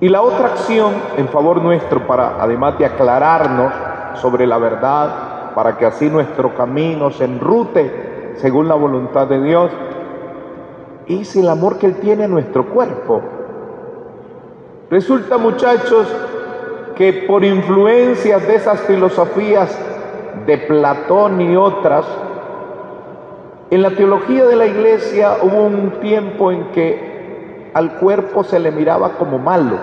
Y 0.00 0.08
la 0.08 0.22
otra 0.22 0.48
acción 0.48 0.92
en 1.16 1.28
favor 1.28 1.62
nuestro, 1.62 2.06
para 2.06 2.42
además 2.42 2.78
de 2.78 2.86
aclararnos 2.86 3.72
sobre 4.20 4.46
la 4.46 4.58
verdad, 4.58 5.54
para 5.54 5.78
que 5.78 5.86
así 5.86 6.10
nuestro 6.10 6.54
camino 6.54 7.10
se 7.10 7.24
enrute 7.24 8.34
según 8.36 8.68
la 8.68 8.74
voluntad 8.74 9.26
de 9.26 9.42
Dios, 9.42 9.70
es 11.06 11.36
el 11.36 11.48
amor 11.48 11.78
que 11.78 11.86
Él 11.86 11.96
tiene 11.96 12.24
a 12.24 12.28
nuestro 12.28 12.68
cuerpo. 12.68 13.22
Resulta, 14.94 15.38
muchachos, 15.38 16.06
que 16.94 17.24
por 17.26 17.44
influencias 17.44 18.46
de 18.46 18.54
esas 18.54 18.78
filosofías 18.82 19.76
de 20.46 20.56
Platón 20.56 21.40
y 21.40 21.56
otras, 21.56 22.06
en 23.72 23.82
la 23.82 23.90
teología 23.90 24.44
de 24.44 24.54
la 24.54 24.66
iglesia 24.66 25.38
hubo 25.42 25.64
un 25.64 25.98
tiempo 25.98 26.52
en 26.52 26.70
que 26.70 27.72
al 27.74 27.94
cuerpo 27.94 28.44
se 28.44 28.60
le 28.60 28.70
miraba 28.70 29.14
como 29.18 29.40
malo, 29.40 29.76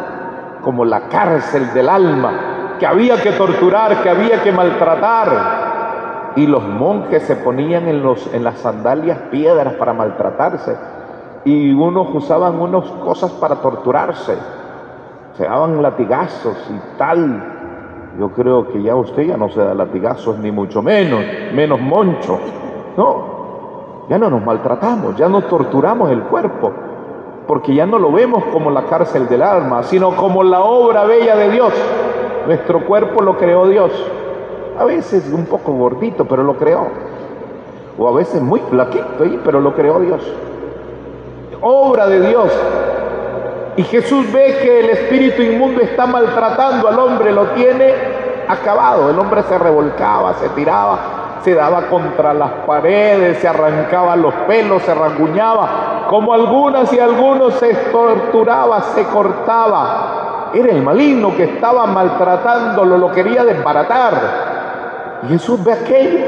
como 0.63 0.85
la 0.85 1.09
cárcel 1.09 1.73
del 1.73 1.89
alma, 1.89 2.77
que 2.79 2.87
había 2.87 3.21
que 3.21 3.33
torturar, 3.33 4.03
que 4.03 4.09
había 4.09 4.41
que 4.41 4.53
maltratar. 4.53 6.31
Y 6.37 6.47
los 6.47 6.63
monjes 6.63 7.23
se 7.23 7.35
ponían 7.35 7.89
en, 7.89 8.01
los, 8.01 8.33
en 8.33 8.45
las 8.45 8.59
sandalias 8.59 9.17
piedras 9.29 9.73
para 9.73 9.91
maltratarse. 9.91 10.77
Y 11.43 11.73
unos 11.73 12.07
usaban 12.15 12.61
unas 12.61 12.89
cosas 13.03 13.29
para 13.31 13.55
torturarse. 13.55 14.60
Se 15.33 15.43
daban 15.43 15.81
latigazos 15.81 16.57
y 16.69 16.97
tal. 16.97 17.43
Yo 18.19 18.29
creo 18.31 18.67
que 18.67 18.81
ya 18.81 18.95
usted 18.95 19.23
ya 19.23 19.37
no 19.37 19.49
se 19.49 19.61
da 19.61 19.73
latigazos, 19.73 20.37
ni 20.39 20.51
mucho 20.51 20.81
menos, 20.81 21.23
menos 21.53 21.79
moncho. 21.79 22.37
No, 22.97 24.05
ya 24.09 24.17
no 24.17 24.29
nos 24.29 24.43
maltratamos, 24.43 25.15
ya 25.15 25.29
no 25.29 25.43
torturamos 25.43 26.11
el 26.11 26.23
cuerpo, 26.23 26.71
porque 27.47 27.73
ya 27.73 27.85
no 27.85 27.97
lo 27.97 28.11
vemos 28.11 28.43
como 28.51 28.69
la 28.69 28.83
cárcel 28.83 29.29
del 29.29 29.41
alma, 29.41 29.83
sino 29.83 30.15
como 30.17 30.43
la 30.43 30.59
obra 30.59 31.05
bella 31.05 31.37
de 31.37 31.49
Dios. 31.51 31.73
Nuestro 32.45 32.85
cuerpo 32.85 33.21
lo 33.21 33.37
creó 33.37 33.67
Dios. 33.67 33.91
A 34.77 34.83
veces 34.83 35.31
un 35.31 35.45
poco 35.45 35.71
gordito, 35.73 36.25
pero 36.25 36.43
lo 36.43 36.57
creó. 36.57 36.87
O 37.97 38.07
a 38.07 38.11
veces 38.11 38.41
muy 38.41 38.59
flaquito, 38.59 39.05
pero 39.45 39.61
lo 39.61 39.73
creó 39.75 39.99
Dios. 39.99 40.21
Obra 41.61 42.07
de 42.07 42.27
Dios. 42.27 42.51
Y 43.77 43.83
Jesús 43.83 44.31
ve 44.33 44.59
que 44.61 44.79
el 44.81 44.89
espíritu 44.89 45.41
inmundo 45.41 45.81
está 45.81 46.05
maltratando 46.05 46.89
al 46.89 46.99
hombre, 46.99 47.31
lo 47.31 47.45
tiene 47.47 47.93
acabado. 48.47 49.09
El 49.09 49.17
hombre 49.17 49.43
se 49.43 49.57
revolcaba, 49.57 50.33
se 50.33 50.49
tiraba, 50.49 50.99
se 51.41 51.55
daba 51.55 51.83
contra 51.83 52.33
las 52.33 52.51
paredes, 52.67 53.37
se 53.37 53.47
arrancaba 53.47 54.15
los 54.17 54.33
pelos, 54.45 54.83
se 54.83 54.93
rasguñaba, 54.93 56.05
como 56.09 56.33
algunas 56.33 56.91
y 56.91 56.99
algunos 56.99 57.53
se 57.55 57.73
torturaba, 57.73 58.81
se 58.81 59.05
cortaba. 59.05 60.49
Era 60.53 60.71
el 60.71 60.81
maligno 60.81 61.33
que 61.37 61.45
estaba 61.45 61.85
maltratándolo, 61.85 62.97
lo 62.97 63.11
quería 63.11 63.45
desbaratar. 63.45 65.21
Y 65.23 65.27
Jesús 65.29 65.63
ve 65.63 65.71
aquello. 65.71 66.19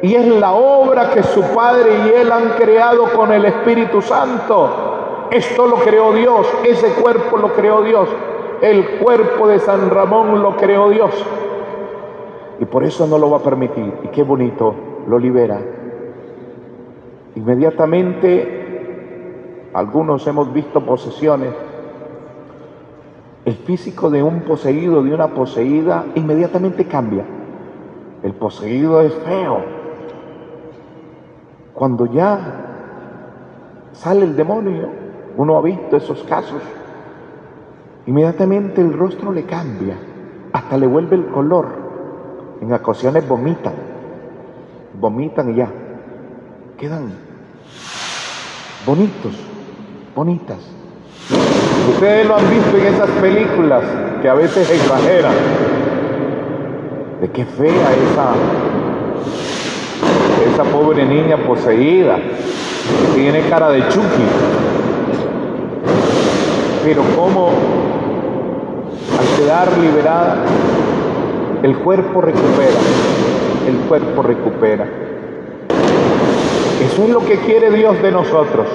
Y 0.00 0.14
es 0.14 0.26
la 0.26 0.52
obra 0.52 1.10
que 1.10 1.22
su 1.24 1.42
Padre 1.42 1.90
y 2.06 2.20
Él 2.20 2.32
han 2.32 2.50
creado 2.50 3.04
con 3.14 3.32
el 3.32 3.44
Espíritu 3.44 4.00
Santo. 4.00 4.87
Esto 5.30 5.66
lo 5.66 5.76
creó 5.76 6.12
Dios, 6.12 6.46
ese 6.64 6.88
cuerpo 7.00 7.36
lo 7.36 7.52
creó 7.52 7.82
Dios, 7.82 8.08
el 8.62 8.98
cuerpo 8.98 9.46
de 9.46 9.58
San 9.58 9.90
Ramón 9.90 10.42
lo 10.42 10.56
creó 10.56 10.88
Dios. 10.88 11.12
Y 12.60 12.64
por 12.64 12.84
eso 12.84 13.06
no 13.06 13.18
lo 13.18 13.30
va 13.30 13.38
a 13.38 13.42
permitir. 13.42 13.92
Y 14.04 14.08
qué 14.08 14.22
bonito, 14.22 14.74
lo 15.06 15.18
libera. 15.18 15.60
Inmediatamente, 17.34 19.68
algunos 19.74 20.26
hemos 20.26 20.52
visto 20.52 20.80
posesiones. 20.80 21.52
El 23.44 23.54
físico 23.54 24.10
de 24.10 24.22
un 24.22 24.42
poseído, 24.42 25.02
de 25.02 25.14
una 25.14 25.28
poseída, 25.28 26.06
inmediatamente 26.14 26.86
cambia. 26.86 27.24
El 28.22 28.32
poseído 28.32 29.00
es 29.02 29.14
feo. 29.14 29.62
Cuando 31.74 32.06
ya 32.06 32.64
sale 33.92 34.24
el 34.24 34.36
demonio, 34.36 35.07
uno 35.38 35.56
ha 35.56 35.62
visto 35.62 35.96
esos 35.96 36.22
casos. 36.24 36.60
Inmediatamente 38.06 38.80
el 38.80 38.92
rostro 38.92 39.32
le 39.32 39.44
cambia, 39.44 39.94
hasta 40.52 40.76
le 40.76 40.86
vuelve 40.86 41.14
el 41.16 41.28
color. 41.28 41.68
En 42.60 42.72
ocasiones 42.72 43.26
vomitan, 43.26 43.74
vomitan 45.00 45.50
y 45.50 45.54
ya, 45.54 45.68
quedan 46.76 47.12
bonitos, 48.84 49.32
bonitas. 50.14 50.58
Ustedes 51.88 52.26
lo 52.26 52.36
han 52.36 52.50
visto 52.50 52.76
en 52.76 52.86
esas 52.86 53.10
películas 53.20 53.84
que 54.20 54.28
a 54.28 54.34
veces 54.34 54.68
exageran. 54.68 55.34
De 57.20 57.30
qué 57.30 57.44
fea 57.44 57.92
esa, 57.92 58.32
esa 60.52 60.64
pobre 60.64 61.06
niña 61.06 61.36
poseída, 61.46 62.18
tiene 63.14 63.48
cara 63.48 63.70
de 63.70 63.86
Chucky. 63.88 64.67
Pero 66.88 67.02
como 67.14 67.50
al 69.18 69.36
quedar 69.36 69.76
liberada, 69.76 70.38
el 71.62 71.76
cuerpo 71.80 72.22
recupera, 72.22 72.80
el 73.68 73.76
cuerpo 73.86 74.22
recupera. 74.22 74.86
Eso 76.82 77.04
es 77.04 77.10
lo 77.10 77.20
que 77.26 77.40
quiere 77.40 77.70
Dios 77.72 78.00
de 78.00 78.10
nosotros. 78.10 78.68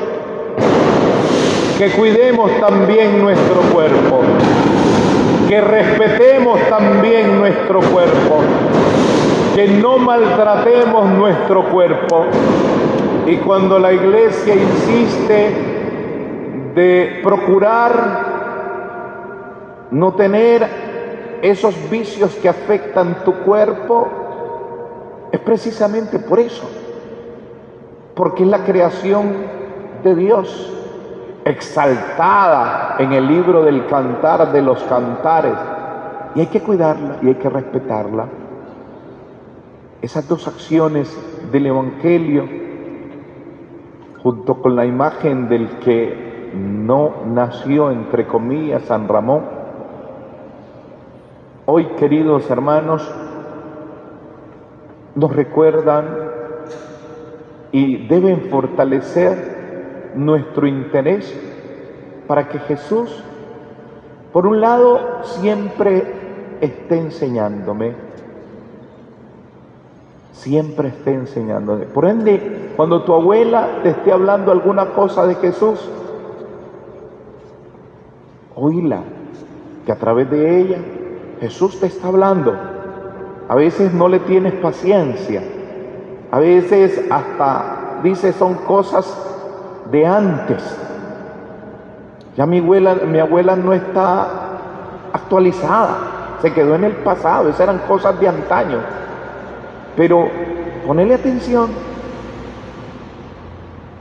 Que 1.79 1.89
cuidemos 1.89 2.51
también 2.59 3.19
nuestro 3.19 3.61
cuerpo, 3.73 4.19
que 5.49 5.59
respetemos 5.59 6.59
también 6.69 7.39
nuestro 7.39 7.79
cuerpo, 7.79 8.41
que 9.55 9.69
no 9.69 9.97
maltratemos 9.97 11.09
nuestro 11.09 11.63
cuerpo. 11.63 12.25
Y 13.25 13.37
cuando 13.37 13.79
la 13.79 13.91
iglesia 13.91 14.53
insiste 14.53 15.72
de 16.75 17.19
procurar 17.23 18.33
no 19.91 20.13
tener 20.13 20.67
esos 21.41 21.75
vicios 21.89 22.33
que 22.35 22.49
afectan 22.49 23.23
tu 23.23 23.33
cuerpo, 23.43 24.07
es 25.31 25.39
precisamente 25.39 26.19
por 26.19 26.39
eso, 26.39 26.69
porque 28.15 28.43
es 28.43 28.49
la 28.49 28.63
creación 28.63 29.33
de 30.03 30.15
Dios, 30.15 30.69
exaltada 31.45 32.95
en 32.99 33.11
el 33.11 33.27
libro 33.27 33.63
del 33.63 33.85
cantar 33.87 34.51
de 34.51 34.61
los 34.61 34.81
cantares, 34.83 35.57
y 36.35 36.39
hay 36.39 36.47
que 36.47 36.61
cuidarla 36.61 37.17
y 37.21 37.27
hay 37.27 37.35
que 37.35 37.49
respetarla. 37.49 38.27
Esas 40.01 40.27
dos 40.27 40.47
acciones 40.47 41.15
del 41.51 41.67
Evangelio, 41.67 42.47
junto 44.23 44.61
con 44.61 44.75
la 44.75 44.85
imagen 44.85 45.49
del 45.49 45.67
que 45.79 46.32
no 46.53 47.25
nació, 47.25 47.91
entre 47.91 48.27
comillas, 48.27 48.83
San 48.83 49.07
Ramón. 49.07 49.43
Hoy, 51.65 51.85
queridos 51.97 52.49
hermanos, 52.49 53.09
nos 55.15 55.35
recuerdan 55.35 56.05
y 57.71 58.07
deben 58.07 58.49
fortalecer 58.49 60.11
nuestro 60.15 60.67
interés 60.67 61.33
para 62.27 62.49
que 62.49 62.59
Jesús, 62.59 63.23
por 64.31 64.45
un 64.45 64.61
lado, 64.61 65.23
siempre 65.23 66.03
esté 66.61 66.99
enseñándome, 66.99 67.93
siempre 70.31 70.89
esté 70.89 71.13
enseñándome. 71.13 71.85
Por 71.85 72.05
ende, 72.05 72.71
cuando 72.75 73.03
tu 73.03 73.13
abuela 73.13 73.79
te 73.83 73.89
esté 73.89 74.11
hablando 74.11 74.51
alguna 74.51 74.87
cosa 74.87 75.25
de 75.25 75.35
Jesús, 75.35 75.89
oíla, 78.55 79.01
que 79.85 79.91
a 79.91 79.95
través 79.95 80.29
de 80.29 80.59
ella 80.59 80.77
Jesús 81.39 81.79
te 81.79 81.87
está 81.87 82.07
hablando. 82.07 82.55
A 83.49 83.55
veces 83.55 83.93
no 83.93 84.07
le 84.07 84.19
tienes 84.19 84.53
paciencia, 84.53 85.43
a 86.31 86.39
veces 86.39 87.01
hasta 87.11 87.99
dice 88.03 88.33
son 88.33 88.55
cosas 88.55 89.05
de 89.91 90.05
antes. 90.05 90.63
Ya 92.37 92.45
mi 92.45 92.59
abuela, 92.59 92.95
mi 93.05 93.19
abuela 93.19 93.55
no 93.55 93.73
está 93.73 94.27
actualizada, 95.11 96.37
se 96.41 96.53
quedó 96.53 96.75
en 96.75 96.85
el 96.85 96.93
pasado, 96.97 97.49
esas 97.49 97.61
eran 97.61 97.79
cosas 97.79 98.19
de 98.19 98.27
antaño. 98.27 98.79
Pero 99.95 100.27
ponele 100.87 101.15
atención. 101.15 101.69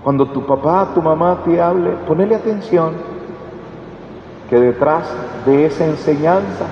Cuando 0.03 0.27
tu 0.29 0.47
papá, 0.47 0.89
tu 0.95 1.03
mamá 1.03 1.39
te 1.45 1.61
hable, 1.61 1.91
ponele 2.07 2.35
atención 2.35 3.12
que 4.53 4.61
detrás 4.61 5.05
de 5.47 5.65
esa 5.65 5.87
enseñanza 5.87 6.67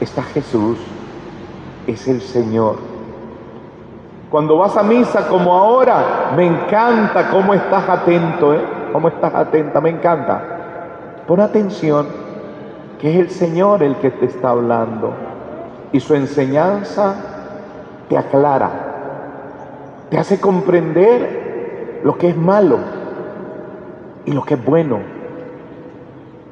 está 0.00 0.24
Jesús, 0.24 0.76
es 1.86 2.08
el 2.08 2.20
Señor. 2.20 2.78
Cuando 4.32 4.58
vas 4.58 4.76
a 4.76 4.82
misa 4.82 5.28
como 5.28 5.56
ahora, 5.56 6.32
me 6.34 6.44
encanta 6.44 7.30
cómo 7.30 7.54
estás 7.54 7.88
atento, 7.88 8.52
¿eh? 8.52 8.64
Cómo 8.92 9.06
estás 9.06 9.32
atenta, 9.32 9.80
me 9.80 9.90
encanta. 9.90 11.22
Pon 11.28 11.38
atención, 11.38 12.08
que 12.98 13.12
es 13.12 13.20
el 13.20 13.30
Señor 13.30 13.84
el 13.84 13.94
que 13.98 14.10
te 14.10 14.26
está 14.26 14.48
hablando. 14.48 15.12
Y 15.92 16.00
su 16.00 16.16
enseñanza 16.16 17.14
te 18.08 18.18
aclara, 18.18 18.70
te 20.10 20.18
hace 20.18 20.40
comprender 20.40 22.00
lo 22.02 22.18
que 22.18 22.30
es 22.30 22.36
malo, 22.36 22.78
y 24.24 24.32
lo 24.32 24.42
que 24.42 24.54
es 24.54 24.64
bueno. 24.64 25.15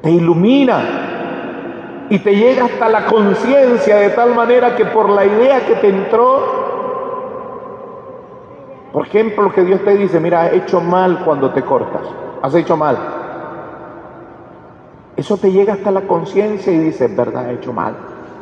Te 0.05 0.11
ilumina 0.11 2.05
y 2.11 2.19
te 2.19 2.35
llega 2.35 2.65
hasta 2.65 2.89
la 2.89 3.07
conciencia 3.07 3.95
de 3.95 4.11
tal 4.11 4.35
manera 4.35 4.75
que 4.75 4.85
por 4.85 5.09
la 5.09 5.25
idea 5.25 5.65
que 5.65 5.73
te 5.77 5.89
entró, 5.89 6.43
por 8.93 9.07
ejemplo, 9.07 9.51
que 9.51 9.63
Dios 9.63 9.83
te 9.83 9.97
dice, 9.97 10.19
mira, 10.19 10.43
has 10.43 10.53
hecho 10.53 10.79
mal 10.79 11.23
cuando 11.25 11.49
te 11.53 11.63
cortas, 11.63 12.03
has 12.43 12.53
hecho 12.53 12.77
mal. 12.77 12.95
Eso 15.15 15.37
te 15.37 15.51
llega 15.51 15.73
hasta 15.73 15.89
la 15.89 16.01
conciencia 16.01 16.71
y 16.71 16.77
dices, 16.77 17.15
verdad, 17.17 17.49
he 17.49 17.55
hecho 17.55 17.73
mal. 17.73 17.95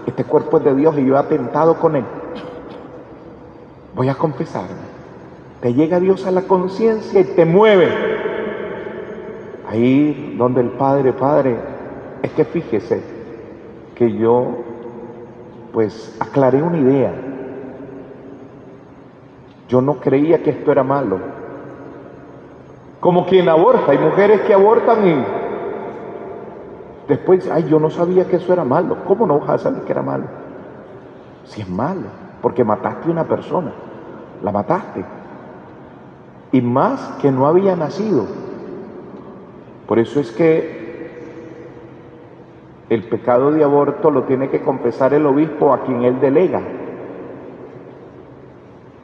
Este 0.06 0.26
cuerpo 0.26 0.58
es 0.58 0.65
de 0.65 0.76
Dios 0.76 0.97
y 0.97 1.06
yo 1.06 1.15
he 1.15 1.19
atentado 1.19 1.76
con 1.76 1.95
él. 1.95 2.04
Voy 3.95 4.10
a 4.10 4.15
confesarme. 4.15 4.91
Te 5.62 5.73
llega 5.73 6.02
Dios 6.02 6.26
a 6.26 6.32
la 6.32 6.41
conciencia 6.41 7.21
y 7.21 7.23
te 7.23 7.45
mueve. 7.45 8.12
Ahí 9.73 10.36
donde 10.38 10.62
el 10.62 10.69
Padre, 10.69 11.13
Padre, 11.13 11.57
es 12.21 12.31
que 12.33 12.45
fíjese 12.45 13.01
que 13.95 14.15
yo 14.15 14.49
pues 15.73 16.15
aclaré 16.19 16.62
una 16.62 16.77
idea. 16.77 17.12
Yo 19.67 19.81
no 19.81 19.95
creía 19.95 20.43
que 20.43 20.51
esto 20.51 20.71
era 20.71 20.83
malo. 20.83 21.17
Como 22.99 23.25
quien 23.25 23.49
aborta, 23.49 23.93
hay 23.93 23.97
mujeres 23.97 24.41
que 24.41 24.53
abortan 24.53 25.07
y 25.07 25.25
después, 27.07 27.49
ay, 27.49 27.65
yo 27.67 27.79
no 27.79 27.89
sabía 27.89 28.27
que 28.27 28.36
eso 28.36 28.53
era 28.53 28.63
malo. 28.63 28.97
¿Cómo 29.07 29.25
no 29.25 29.39
vas 29.39 29.49
a 29.49 29.57
saber 29.57 29.81
que 29.86 29.91
era 29.91 30.03
malo? 30.03 30.25
Si 31.45 31.62
es 31.62 31.67
malo, 31.67 32.09
porque 32.43 32.63
mataste 32.63 33.07
a 33.07 33.12
una 33.12 33.23
persona, 33.23 33.73
la 34.43 34.51
mataste. 34.51 35.03
Y 36.51 36.62
más 36.62 37.17
que 37.19 37.31
no 37.31 37.47
había 37.47 37.75
nacido. 37.75 38.42
Por 39.88 40.00
eso 40.00 40.19
es 40.19 40.32
que 40.32 40.84
el 42.89 43.04
pecado 43.04 43.52
de 43.52 43.63
aborto 43.63 44.12
lo 44.12 44.24
tiene 44.24 44.50
que 44.50 44.62
confesar 44.62 45.13
el 45.13 45.26
obispo 45.26 45.74
a 45.74 45.84
quien 45.84 46.04
él 46.04 46.19
delega. 46.19 46.62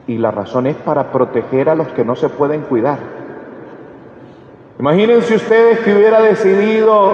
Y 0.06 0.18
la 0.18 0.30
razón 0.30 0.66
es 0.66 0.76
para 0.76 1.12
proteger 1.12 1.68
a 1.68 1.74
los 1.74 1.88
que 1.88 2.04
no 2.04 2.16
se 2.16 2.28
pueden 2.28 2.62
cuidar. 2.62 2.98
Imagínense 4.78 5.34
ustedes 5.34 5.80
que 5.80 5.94
hubiera 5.94 6.22
decidido 6.22 7.12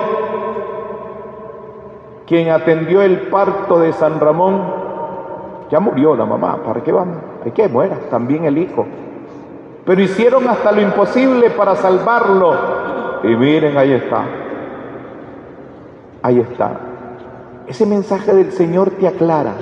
quien 2.27 2.51
atendió 2.51 3.03
el 3.03 3.29
parto 3.29 3.79
de 3.79 3.93
San 3.93 4.21
Ramón, 4.21 4.63
ya 5.71 5.81
murió 5.81 6.15
la 6.17 6.25
mamá, 6.25 6.63
¿para 6.65 6.83
qué 6.83 6.93
vamos? 6.93 7.17
Hay 7.45 7.53
que 7.53 7.69
muera, 7.69 7.97
también 8.11 8.45
el 8.45 8.59
hijo. 8.59 8.87
Pero 9.85 10.01
hicieron 10.01 10.49
hasta 10.49 10.73
lo 10.73 10.81
imposible 10.81 11.51
para 11.51 11.77
salvarlo. 11.77 12.55
Y 13.23 13.37
miren, 13.37 13.77
ahí 13.77 13.93
está. 13.93 14.25
Ahí 16.23 16.41
está. 16.41 16.81
Ese 17.67 17.87
mensaje 17.87 18.33
del 18.33 18.53
Señor 18.53 18.91
te 18.91 19.09
aclara. 19.09 19.55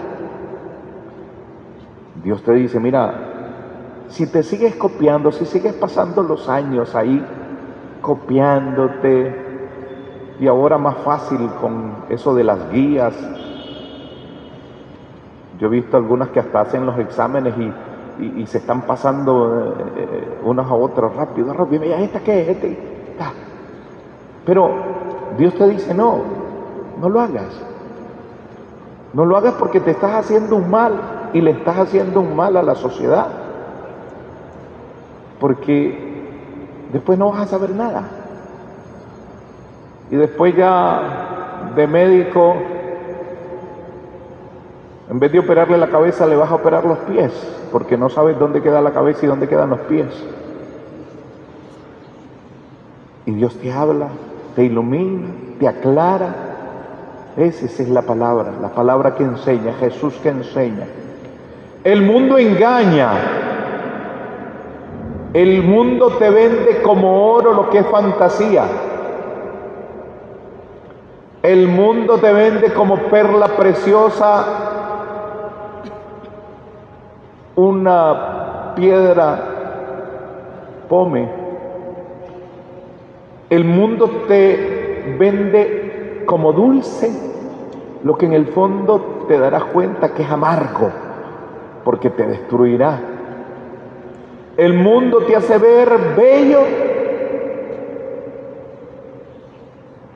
Dios 2.23 2.43
te 2.43 2.53
dice, 2.53 2.81
mira, 2.81 3.15
si 4.09 4.27
te 4.27 4.43
sigues 4.43 4.77
copiando, 4.77 5.33
si 5.33 5.45
sigues 5.47 5.75
pasando 5.75 6.23
los 6.23 6.49
años 6.49 6.95
ahí 6.95 7.25
copiándote, 8.01 9.45
y 10.41 10.47
ahora 10.47 10.79
más 10.79 10.97
fácil 10.99 11.49
con 11.61 12.05
eso 12.09 12.35
de 12.35 12.45
las 12.45 12.71
guías, 12.71 13.15
yo 15.59 15.69
he 15.69 15.71
visto 15.71 15.97
algunas 15.97 16.29
que 16.31 16.41
hasta 16.41 16.61
hacen 16.61 16.85
los 16.87 16.99
exámenes 16.99 17.55
y, 17.59 17.73
se 18.47 18.59
están 18.59 18.83
pasando 18.83 19.75
eh, 19.75 19.93
eh, 19.97 20.39
unos 20.45 20.71
a 20.71 20.75
otros 20.75 21.17
rápido, 21.17 21.53
rápido, 21.53 21.83
mira, 21.83 21.99
¿esta 21.99 22.21
qué 22.21 22.43
es? 22.43 22.49
Este, 22.49 22.79
Pero 24.45 24.71
Dios 25.39 25.55
te 25.55 25.69
dice, 25.69 25.95
no, 25.95 26.21
no 27.01 27.09
lo 27.09 27.21
hagas. 27.21 27.61
No 29.13 29.25
lo 29.25 29.37
hagas 29.37 29.55
porque 29.55 29.81
te 29.81 29.93
estás 29.93 30.13
haciendo 30.15 30.57
un 30.57 30.71
mal 30.71 31.31
y 31.33 31.41
le 31.41 31.53
estás 31.53 31.79
haciendo 31.79 32.21
un 32.21 32.35
mal 32.35 32.57
a 32.57 32.63
la 32.63 32.75
sociedad. 32.75 33.29
Porque 35.41 36.89
después 36.93 37.19
no 37.19 37.31
vas 37.31 37.43
a 37.43 37.47
saber 37.47 37.71
nada. 37.71 38.09
Y 40.11 40.17
después 40.17 40.55
ya 40.55 41.73
de 41.75 41.87
médico, 41.87 42.55
en 45.11 45.19
vez 45.19 45.33
de 45.33 45.39
operarle 45.39 45.77
la 45.79 45.89
cabeza, 45.89 46.27
le 46.27 46.37
vas 46.37 46.51
a 46.51 46.55
operar 46.55 46.85
los 46.85 46.99
pies, 46.99 47.33
porque 47.73 47.97
no 47.97 48.09
sabes 48.09 48.39
dónde 48.39 48.63
queda 48.63 48.81
la 48.81 48.93
cabeza 48.93 49.25
y 49.25 49.29
dónde 49.29 49.49
quedan 49.49 49.71
los 49.71 49.81
pies. 49.81 50.07
Y 53.27 53.33
Dios 53.33 53.57
te 53.59 53.73
habla, 53.73 54.09
te 54.55 54.65
ilumina, 54.65 55.29
te 55.59 55.69
aclara. 55.69 56.35
Esa 57.37 57.67
es 57.67 57.89
la 57.89 58.03
palabra, 58.03 58.53
la 58.61 58.69
palabra 58.69 59.15
que 59.15 59.25
enseña, 59.25 59.73
Jesús 59.75 60.15
que 60.23 60.29
enseña. 60.29 60.87
El 61.83 62.03
mundo 62.03 62.39
engaña. 62.39 63.11
El 65.33 65.65
mundo 65.65 66.13
te 66.19 66.31
vende 66.31 66.81
como 66.83 67.33
oro 67.33 67.55
lo 67.55 67.71
que 67.71 67.79
es 67.79 67.87
fantasía. 67.87 68.65
El 71.43 71.69
mundo 71.69 72.19
te 72.19 72.33
vende 72.33 72.73
como 72.73 72.97
perla 73.11 73.49
preciosa 73.49 74.47
una 77.57 78.73
piedra 78.75 79.39
pome. 80.89 81.44
El 83.55 83.65
mundo 83.65 84.25
te 84.27 85.15
vende 85.17 86.25
como 86.27 86.53
dulce 86.53 87.09
lo 88.03 88.19
que 88.19 88.27
en 88.27 88.33
el 88.33 88.49
fondo 88.49 89.27
te 89.29 89.39
darás 89.39 89.63
cuenta 89.67 90.13
que 90.13 90.25
es 90.25 90.29
amargo 90.29 90.91
porque 91.85 92.11
te 92.11 92.27
destruirá. 92.27 92.99
El 94.57 94.75
mundo 94.75 95.19
te 95.19 95.37
hace 95.37 95.57
ver 95.59 95.89
bello, 96.17 96.63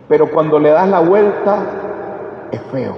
pero 0.08 0.32
cuando 0.32 0.58
le 0.58 0.70
das 0.70 0.88
la 0.88 0.98
vuelta 0.98 1.58
es 2.50 2.60
feo. 2.72 2.96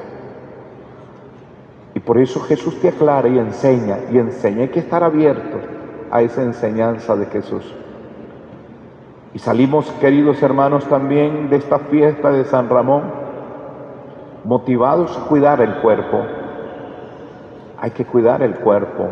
Y 1.95 2.01
por 2.01 2.17
eso 2.17 2.41
Jesús 2.41 2.81
te 2.81 2.89
aclara 2.89 3.29
y 3.29 3.39
enseña, 3.39 3.99
y 4.11 4.17
enseña, 4.17 4.63
hay 4.63 4.69
que 4.69 4.81
estar 4.81 5.05
abierto 5.05 5.59
a 6.11 6.23
esa 6.23 6.41
enseñanza 6.41 7.15
de 7.15 7.27
Jesús. 7.27 7.75
Y 9.33 9.39
salimos, 9.39 9.89
queridos 10.01 10.43
hermanos, 10.43 10.85
también 10.87 11.51
de 11.51 11.57
esta 11.57 11.79
fiesta 11.79 12.33
de 12.33 12.45
San 12.45 12.69
Ramón, 12.69 13.03
motivados 14.45 15.17
a 15.17 15.29
cuidar 15.29 15.61
el 15.61 15.77
cuerpo, 15.77 16.25
hay 17.81 17.93
que 17.93 18.05
cuidar 18.05 18.43
el 18.43 18.57
cuerpo. 18.57 19.09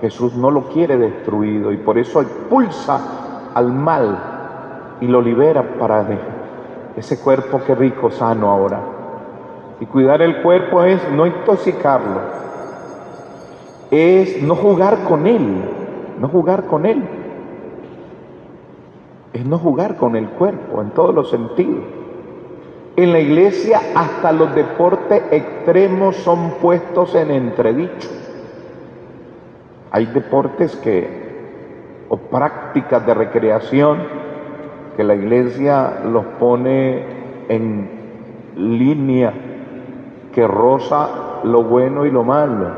Jesús 0.00 0.34
no 0.36 0.50
lo 0.52 0.68
quiere 0.68 0.96
destruido 0.96 1.72
y 1.72 1.78
por 1.78 1.98
eso 1.98 2.22
expulsa 2.22 3.50
al 3.52 3.72
mal 3.72 4.18
y 5.00 5.06
lo 5.06 5.20
libera 5.20 5.62
para 5.78 6.06
ese 6.96 7.20
cuerpo 7.20 7.60
que 7.66 7.74
rico, 7.74 8.10
sano 8.10 8.50
ahora. 8.50 8.80
Y 9.80 9.86
cuidar 9.86 10.22
el 10.22 10.42
cuerpo 10.42 10.84
es 10.84 11.00
no 11.10 11.26
intoxicarlo, 11.26 12.20
es 13.90 14.42
no 14.42 14.54
jugar 14.54 15.04
con 15.08 15.26
él, 15.26 15.64
no 16.20 16.28
jugar 16.28 16.66
con 16.66 16.86
él, 16.86 17.19
es 19.32 19.46
no 19.46 19.58
jugar 19.58 19.96
con 19.96 20.16
el 20.16 20.28
cuerpo 20.30 20.80
en 20.82 20.90
todos 20.90 21.14
los 21.14 21.30
sentidos. 21.30 21.84
En 22.96 23.12
la 23.12 23.20
iglesia 23.20 23.80
hasta 23.94 24.32
los 24.32 24.54
deportes 24.54 25.22
extremos 25.30 26.16
son 26.16 26.52
puestos 26.60 27.14
en 27.14 27.30
entredicho. 27.30 28.08
Hay 29.92 30.06
deportes 30.06 30.76
que, 30.76 32.06
o 32.08 32.16
prácticas 32.16 33.06
de 33.06 33.14
recreación, 33.14 33.98
que 34.96 35.04
la 35.04 35.14
iglesia 35.14 36.00
los 36.04 36.24
pone 36.38 37.04
en 37.48 38.00
línea 38.56 39.32
que 40.32 40.46
roza 40.46 41.40
lo 41.44 41.64
bueno 41.64 42.06
y 42.06 42.10
lo 42.10 42.22
malo, 42.22 42.70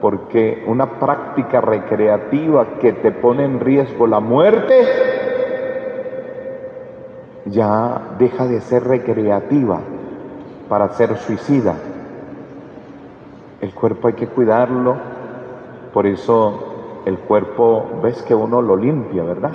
porque 0.00 0.64
una 0.66 0.98
práctica 0.98 1.60
recreativa 1.60 2.78
que 2.80 2.92
te 2.92 3.10
pone 3.12 3.44
en 3.44 3.60
riesgo 3.60 4.06
la 4.06 4.20
muerte, 4.20 5.15
ya 7.46 8.00
deja 8.18 8.46
de 8.46 8.60
ser 8.60 8.84
recreativa 8.84 9.80
para 10.68 10.88
ser 10.90 11.16
suicida. 11.16 11.74
El 13.60 13.72
cuerpo 13.72 14.08
hay 14.08 14.14
que 14.14 14.26
cuidarlo, 14.26 14.96
por 15.92 16.06
eso 16.06 17.02
el 17.06 17.18
cuerpo, 17.18 17.86
ves 18.02 18.22
que 18.22 18.34
uno 18.34 18.60
lo 18.60 18.76
limpia, 18.76 19.22
¿verdad? 19.22 19.52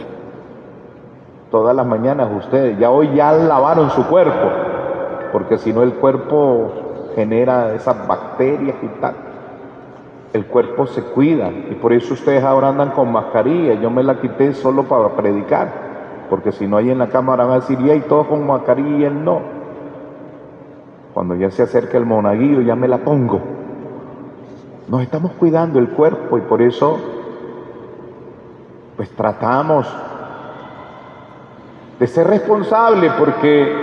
Todas 1.51 1.75
las 1.75 1.85
mañanas 1.85 2.29
ustedes, 2.33 2.79
ya 2.79 2.89
hoy 2.89 3.13
ya 3.13 3.33
lavaron 3.33 3.89
su 3.91 4.07
cuerpo, 4.07 4.49
porque 5.33 5.57
si 5.57 5.73
no 5.73 5.83
el 5.83 5.93
cuerpo 5.95 6.71
genera 7.13 7.73
esas 7.73 8.07
bacterias 8.07 8.77
y 8.81 8.87
tal. 9.01 9.15
El 10.31 10.45
cuerpo 10.45 10.87
se 10.87 11.03
cuida 11.03 11.49
y 11.49 11.75
por 11.75 11.91
eso 11.91 12.13
ustedes 12.13 12.41
ahora 12.41 12.69
andan 12.69 12.91
con 12.91 13.11
mascarilla. 13.11 13.73
Yo 13.73 13.89
me 13.91 14.01
la 14.01 14.21
quité 14.21 14.53
solo 14.53 14.83
para 14.83 15.09
predicar 15.09 15.90
porque 16.31 16.53
si 16.53 16.65
no 16.65 16.77
hay 16.77 16.89
en 16.89 16.97
la 16.97 17.09
cámara 17.09 17.43
va 17.43 17.55
a 17.55 17.59
decir, 17.59 17.77
y 17.77 17.99
todos 18.07 18.27
con 18.27 18.47
mascarilla 18.47 18.97
y 18.97 19.03
él 19.03 19.25
no. 19.25 19.41
Cuando 21.13 21.35
ya 21.35 21.51
se 21.51 21.61
acerca 21.61 21.97
el 21.97 22.05
monaguillo, 22.05 22.61
ya 22.61 22.73
me 22.73 22.87
la 22.87 22.99
pongo. 22.99 23.41
Nos 24.87 25.01
estamos 25.01 25.33
cuidando 25.33 25.77
el 25.77 25.89
cuerpo 25.89 26.37
y 26.37 26.41
por 26.41 26.61
eso, 26.61 26.97
pues 28.95 29.09
tratamos 29.09 29.93
de 31.99 32.07
ser 32.07 32.27
responsable, 32.27 33.11
porque 33.19 33.75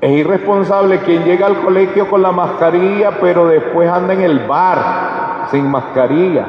es 0.00 0.10
irresponsable 0.10 0.98
quien 0.98 1.22
llega 1.22 1.46
al 1.46 1.60
colegio 1.60 2.10
con 2.10 2.22
la 2.22 2.32
mascarilla, 2.32 3.20
pero 3.20 3.46
después 3.46 3.88
anda 3.88 4.14
en 4.14 4.22
el 4.22 4.48
bar 4.48 5.46
sin 5.52 5.70
mascarilla 5.70 6.46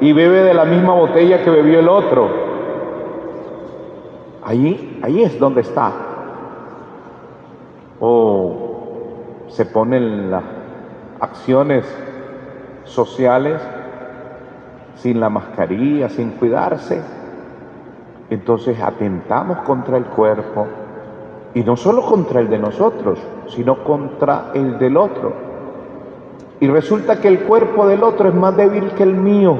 y 0.00 0.12
bebe 0.12 0.44
de 0.44 0.54
la 0.54 0.64
misma 0.64 0.94
botella 0.94 1.42
que 1.42 1.50
bebió 1.50 1.80
el 1.80 1.88
otro. 1.88 2.49
Ahí, 4.42 5.00
ahí 5.02 5.22
es 5.22 5.38
donde 5.38 5.60
está. 5.60 5.92
O 8.00 8.70
se 9.48 9.66
ponen 9.66 10.30
las 10.30 10.44
acciones 11.20 11.84
sociales 12.84 13.60
sin 14.96 15.20
la 15.20 15.28
mascarilla, 15.28 16.08
sin 16.08 16.30
cuidarse. 16.32 17.02
Entonces 18.30 18.80
atentamos 18.80 19.58
contra 19.58 19.96
el 19.96 20.04
cuerpo 20.04 20.66
y 21.54 21.62
no 21.62 21.76
solo 21.76 22.02
contra 22.02 22.40
el 22.40 22.48
de 22.48 22.58
nosotros, 22.58 23.18
sino 23.48 23.82
contra 23.82 24.52
el 24.54 24.78
del 24.78 24.96
otro. 24.96 25.32
Y 26.60 26.68
resulta 26.68 27.20
que 27.20 27.28
el 27.28 27.40
cuerpo 27.40 27.86
del 27.86 28.02
otro 28.02 28.28
es 28.28 28.34
más 28.34 28.56
débil 28.56 28.90
que 28.92 29.02
el 29.02 29.14
mío, 29.14 29.56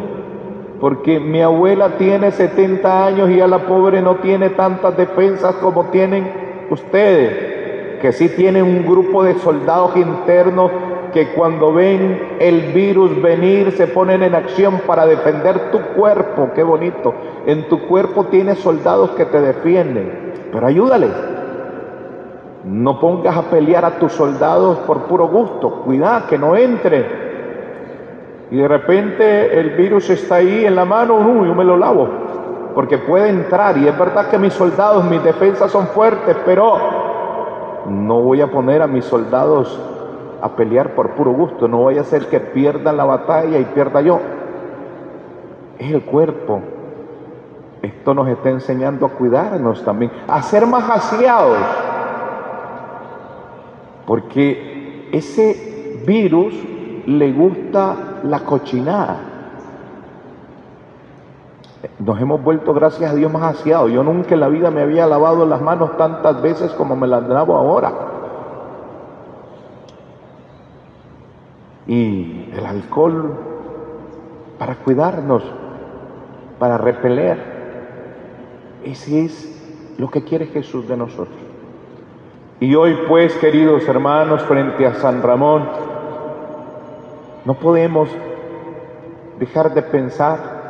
porque 0.80 1.20
mi 1.20 1.42
abuela 1.42 1.98
tiene 1.98 2.32
70 2.32 3.06
años 3.06 3.30
y 3.30 3.40
a 3.40 3.46
la 3.46 3.66
pobre 3.66 4.00
no 4.00 4.16
tiene 4.16 4.50
tantas 4.50 4.96
defensas 4.96 5.54
como 5.56 5.86
tienen 5.86 6.66
ustedes, 6.70 8.00
que 8.00 8.12
sí 8.12 8.30
tienen 8.30 8.64
un 8.64 8.86
grupo 8.86 9.22
de 9.22 9.34
soldados 9.34 9.94
internos 9.96 10.70
que 11.12 11.32
cuando 11.34 11.72
ven 11.72 12.36
el 12.38 12.72
virus 12.72 13.20
venir 13.20 13.72
se 13.72 13.88
ponen 13.88 14.22
en 14.22 14.34
acción 14.34 14.80
para 14.86 15.06
defender 15.06 15.70
tu 15.70 15.80
cuerpo, 15.94 16.50
qué 16.54 16.62
bonito. 16.62 17.12
En 17.46 17.68
tu 17.68 17.86
cuerpo 17.86 18.26
tienes 18.26 18.58
soldados 18.60 19.10
que 19.10 19.26
te 19.26 19.40
defienden, 19.40 20.32
pero 20.52 20.66
ayúdales. 20.66 21.10
No 22.64 23.00
pongas 23.00 23.36
a 23.36 23.42
pelear 23.50 23.84
a 23.84 23.98
tus 23.98 24.12
soldados 24.12 24.78
por 24.80 25.02
puro 25.04 25.28
gusto, 25.28 25.82
cuidado 25.82 26.26
que 26.28 26.38
no 26.38 26.56
entre. 26.56 27.29
Y 28.50 28.56
de 28.56 28.66
repente 28.66 29.60
el 29.60 29.70
virus 29.70 30.10
está 30.10 30.36
ahí 30.36 30.64
en 30.64 30.74
la 30.74 30.84
mano, 30.84 31.14
uy, 31.16 31.46
yo 31.46 31.54
me 31.54 31.64
lo 31.64 31.76
lavo, 31.76 32.08
porque 32.74 32.98
puede 32.98 33.28
entrar. 33.28 33.78
Y 33.78 33.86
es 33.86 33.96
verdad 33.96 34.28
que 34.28 34.38
mis 34.38 34.52
soldados, 34.52 35.04
mis 35.04 35.22
defensas 35.22 35.70
son 35.70 35.86
fuertes, 35.88 36.36
pero 36.44 36.76
no 37.88 38.20
voy 38.22 38.40
a 38.40 38.48
poner 38.50 38.82
a 38.82 38.88
mis 38.88 39.04
soldados 39.04 39.78
a 40.42 40.56
pelear 40.56 40.94
por 40.94 41.10
puro 41.10 41.32
gusto, 41.32 41.68
no 41.68 41.78
voy 41.78 41.98
a 41.98 42.00
hacer 42.00 42.26
que 42.26 42.40
pierdan 42.40 42.96
la 42.96 43.04
batalla 43.04 43.58
y 43.58 43.64
pierda 43.66 44.00
yo. 44.00 44.20
Es 45.78 45.92
el 45.92 46.02
cuerpo. 46.02 46.60
Esto 47.82 48.14
nos 48.14 48.28
está 48.28 48.50
enseñando 48.50 49.06
a 49.06 49.10
cuidarnos 49.10 49.84
también, 49.84 50.10
a 50.26 50.42
ser 50.42 50.66
más 50.66 50.88
aseados. 50.90 51.58
Porque 54.06 55.08
ese 55.12 56.02
virus 56.06 56.54
le 57.06 57.32
gusta 57.32 58.20
la 58.24 58.40
cochinada. 58.40 59.16
Nos 61.98 62.20
hemos 62.20 62.42
vuelto, 62.42 62.74
gracias 62.74 63.10
a 63.10 63.14
Dios, 63.14 63.32
más 63.32 63.58
aseados. 63.58 63.90
Yo 63.90 64.02
nunca 64.02 64.34
en 64.34 64.40
la 64.40 64.48
vida 64.48 64.70
me 64.70 64.82
había 64.82 65.06
lavado 65.06 65.46
las 65.46 65.62
manos 65.62 65.96
tantas 65.96 66.40
veces 66.42 66.72
como 66.72 66.96
me 66.96 67.06
las 67.06 67.26
lavo 67.28 67.56
ahora. 67.56 68.10
y 71.90 72.48
el 72.56 72.64
alcohol 72.66 73.36
para 74.60 74.76
cuidarnos, 74.76 75.42
para 76.60 76.78
repeler. 76.78 77.36
Ese 78.84 79.24
es 79.24 79.94
lo 79.98 80.08
que 80.08 80.22
quiere 80.22 80.46
Jesús 80.46 80.86
de 80.86 80.96
nosotros. 80.96 81.36
Y 82.60 82.76
hoy 82.76 82.96
pues, 83.08 83.34
queridos 83.38 83.88
hermanos, 83.88 84.42
frente 84.42 84.86
a 84.86 84.94
San 84.94 85.20
Ramón, 85.20 85.68
no 87.44 87.54
podemos 87.54 88.08
dejar 89.38 89.72
de 89.74 89.82
pensar 89.82 90.60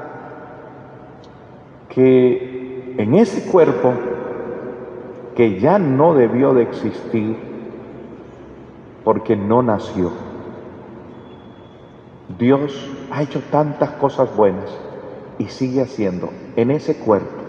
que 1.89 2.95
en 2.99 3.15
ese 3.15 3.51
cuerpo 3.51 3.93
que 5.35 5.59
ya 5.59 5.79
no 5.79 6.15
debió 6.15 6.55
de 6.55 6.63
existir 6.63 7.37
porque 9.05 9.37
no 9.37 9.63
nació, 9.63 10.13
Dios 12.39 12.91
ha 13.11 13.23
hecho 13.23 13.43
tantas 13.51 13.91
cosas 13.93 14.35
buenas 14.37 14.71
y 15.39 15.47
sigue 15.47 15.83
haciendo 15.83 16.31
en 16.55 16.71
ese 16.71 16.97
cuerpo. 16.99 17.41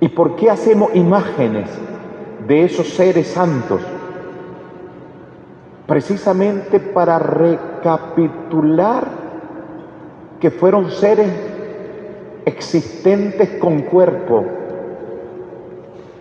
¿Y 0.00 0.08
por 0.08 0.36
qué 0.36 0.50
hacemos 0.50 0.94
imágenes 0.94 1.68
de 2.46 2.64
esos 2.64 2.88
seres 2.88 3.28
santos? 3.28 3.82
Precisamente 5.88 6.78
para 6.78 7.18
recapitular 7.18 9.08
que 10.38 10.52
fueron 10.52 10.92
seres 10.92 11.28
existentes 12.44 13.58
con 13.58 13.82
cuerpo. 13.82 14.44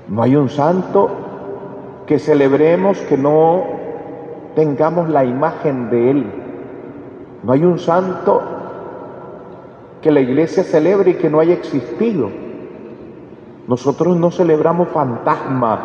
No 0.07 0.23
hay 0.23 0.35
un 0.35 0.49
santo 0.49 1.11
que 2.07 2.17
celebremos 2.17 2.97
que 3.01 3.17
no 3.17 3.63
tengamos 4.55 5.09
la 5.09 5.23
imagen 5.23 5.91
de 5.91 6.09
él 6.09 6.47
no 7.43 7.53
hay 7.53 7.63
un 7.63 7.79
santo 7.79 8.41
que 10.01 10.11
la 10.11 10.19
iglesia 10.19 10.63
celebre 10.63 11.11
y 11.11 11.13
que 11.15 11.29
no 11.29 11.39
haya 11.39 11.53
existido. 11.53 12.29
Nosotros 13.67 14.17
no 14.17 14.31
celebramos 14.31 14.89
fantasmas. 14.89 15.79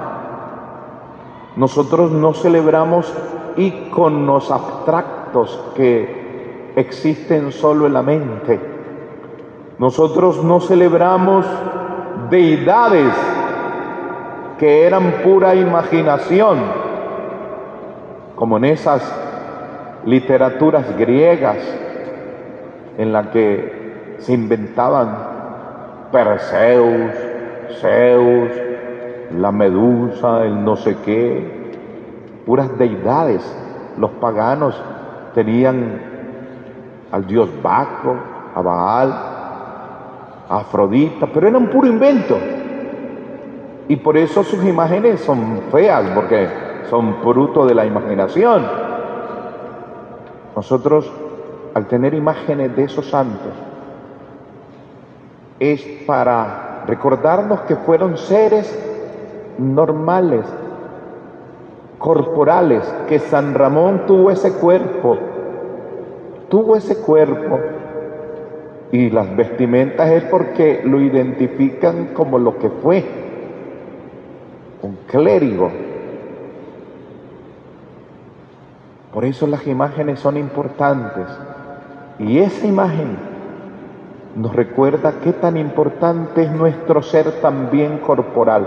Nosotros 1.56 2.10
no 2.10 2.32
celebramos 2.34 3.12
íconos 3.56 4.50
abstractos 4.50 5.72
que 5.74 6.72
existen 6.76 7.52
solo 7.52 7.86
en 7.86 7.92
la 7.92 8.02
mente. 8.02 8.60
Nosotros 9.78 10.42
no 10.44 10.60
celebramos 10.60 11.46
deidades 12.30 13.12
que 14.58 14.86
eran 14.86 15.22
pura 15.24 15.54
imaginación, 15.54 16.58
como 18.36 18.56
en 18.58 18.66
esas 18.66 19.02
literaturas 20.04 20.96
griegas 20.96 21.58
en 22.98 23.12
la 23.12 23.30
que 23.30 24.16
se 24.18 24.32
inventaban 24.32 25.32
Perseus, 26.12 27.12
Zeus, 27.80 28.50
la 29.36 29.50
medusa, 29.50 30.44
el 30.44 30.64
no 30.64 30.76
sé 30.76 30.96
qué, 31.04 31.61
puras 32.46 32.76
deidades. 32.78 33.42
Los 33.98 34.10
paganos 34.12 34.80
tenían 35.34 36.00
al 37.10 37.26
dios 37.26 37.50
Baco, 37.62 38.16
a 38.54 38.62
Baal, 38.62 39.12
a 40.48 40.56
Afrodita, 40.56 41.26
pero 41.26 41.48
eran 41.48 41.68
puro 41.68 41.86
invento. 41.86 42.38
Y 43.88 43.96
por 43.96 44.16
eso 44.16 44.42
sus 44.42 44.64
imágenes 44.64 45.20
son 45.20 45.60
feas, 45.70 46.08
porque 46.14 46.48
son 46.88 47.16
fruto 47.22 47.66
de 47.66 47.74
la 47.74 47.84
imaginación. 47.84 48.66
Nosotros, 50.54 51.10
al 51.74 51.86
tener 51.86 52.14
imágenes 52.14 52.74
de 52.76 52.84
esos 52.84 53.08
santos, 53.08 53.52
es 55.58 55.82
para 56.06 56.84
recordarnos 56.86 57.60
que 57.62 57.76
fueron 57.76 58.16
seres 58.16 58.78
normales, 59.58 60.44
corporales, 62.02 62.82
que 63.08 63.20
San 63.20 63.54
Ramón 63.54 64.02
tuvo 64.06 64.32
ese 64.32 64.52
cuerpo, 64.54 65.16
tuvo 66.48 66.74
ese 66.74 66.96
cuerpo, 66.96 67.60
y 68.90 69.08
las 69.08 69.34
vestimentas 69.36 70.10
es 70.10 70.24
porque 70.24 70.82
lo 70.84 71.00
identifican 71.00 72.08
como 72.12 72.40
lo 72.40 72.58
que 72.58 72.68
fue, 72.68 73.04
un 74.82 74.98
clérigo, 75.06 75.70
Por 79.12 79.26
eso 79.26 79.46
las 79.46 79.66
imágenes 79.66 80.20
son 80.20 80.38
importantes. 80.38 81.26
Y 82.18 82.38
esa 82.38 82.66
imagen 82.66 83.18
nos 84.36 84.54
recuerda 84.54 85.16
qué 85.22 85.34
tan 85.34 85.58
importante 85.58 86.44
es 86.44 86.50
nuestro 86.50 87.02
ser 87.02 87.30
también 87.42 87.98
corporal 87.98 88.66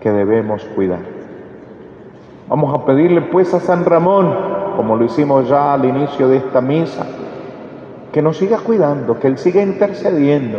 que 0.00 0.10
debemos 0.10 0.64
cuidar. 0.74 1.21
Vamos 2.52 2.78
a 2.78 2.84
pedirle 2.84 3.22
pues 3.22 3.54
a 3.54 3.60
San 3.60 3.86
Ramón, 3.86 4.30
como 4.76 4.94
lo 4.94 5.06
hicimos 5.06 5.48
ya 5.48 5.72
al 5.72 5.86
inicio 5.86 6.28
de 6.28 6.36
esta 6.36 6.60
misa, 6.60 7.06
que 8.12 8.20
nos 8.20 8.36
siga 8.36 8.58
cuidando, 8.58 9.18
que 9.18 9.26
Él 9.26 9.38
siga 9.38 9.62
intercediendo 9.62 10.58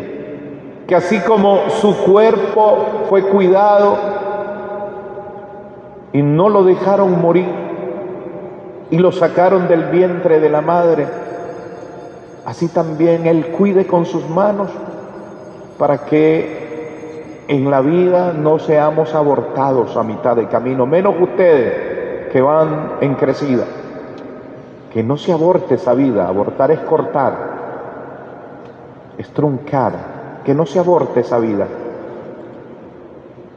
que 0.87 0.95
así 0.95 1.19
como 1.19 1.69
su 1.69 1.95
cuerpo 2.03 2.77
fue 3.09 3.29
cuidado 3.29 3.95
y 6.13 6.23
no 6.23 6.49
lo 6.49 6.63
dejaron 6.63 7.21
morir 7.21 7.45
y 8.89 8.97
lo 8.97 9.11
sacaron 9.11 9.67
del 9.67 9.83
vientre 9.91 10.39
de 10.39 10.49
la 10.49 10.61
madre, 10.61 11.05
así 12.43 12.69
también 12.69 13.27
Él 13.27 13.49
cuide 13.55 13.85
con 13.85 14.07
sus 14.07 14.27
manos 14.27 14.71
para 15.77 16.05
que 16.05 16.63
en 17.47 17.69
la 17.69 17.81
vida 17.81 18.33
no 18.33 18.57
seamos 18.57 19.13
abortados 19.13 19.95
a 19.97 20.03
mitad 20.03 20.35
de 20.35 20.47
camino, 20.47 20.85
menos 20.85 21.15
ustedes 21.19 21.82
que 22.33 22.41
van 22.41 22.93
en 22.99 23.13
crecida. 23.13 23.63
Que 24.91 25.03
no 25.03 25.17
se 25.17 25.31
aborte 25.31 25.75
esa 25.75 25.93
vida, 25.93 26.27
abortar 26.27 26.71
es 26.71 26.79
cortar, 26.79 27.35
es 29.19 29.29
truncar, 29.29 30.41
que 30.43 30.55
no 30.55 30.65
se 30.65 30.79
aborte 30.79 31.19
esa 31.19 31.37
vida. 31.37 31.67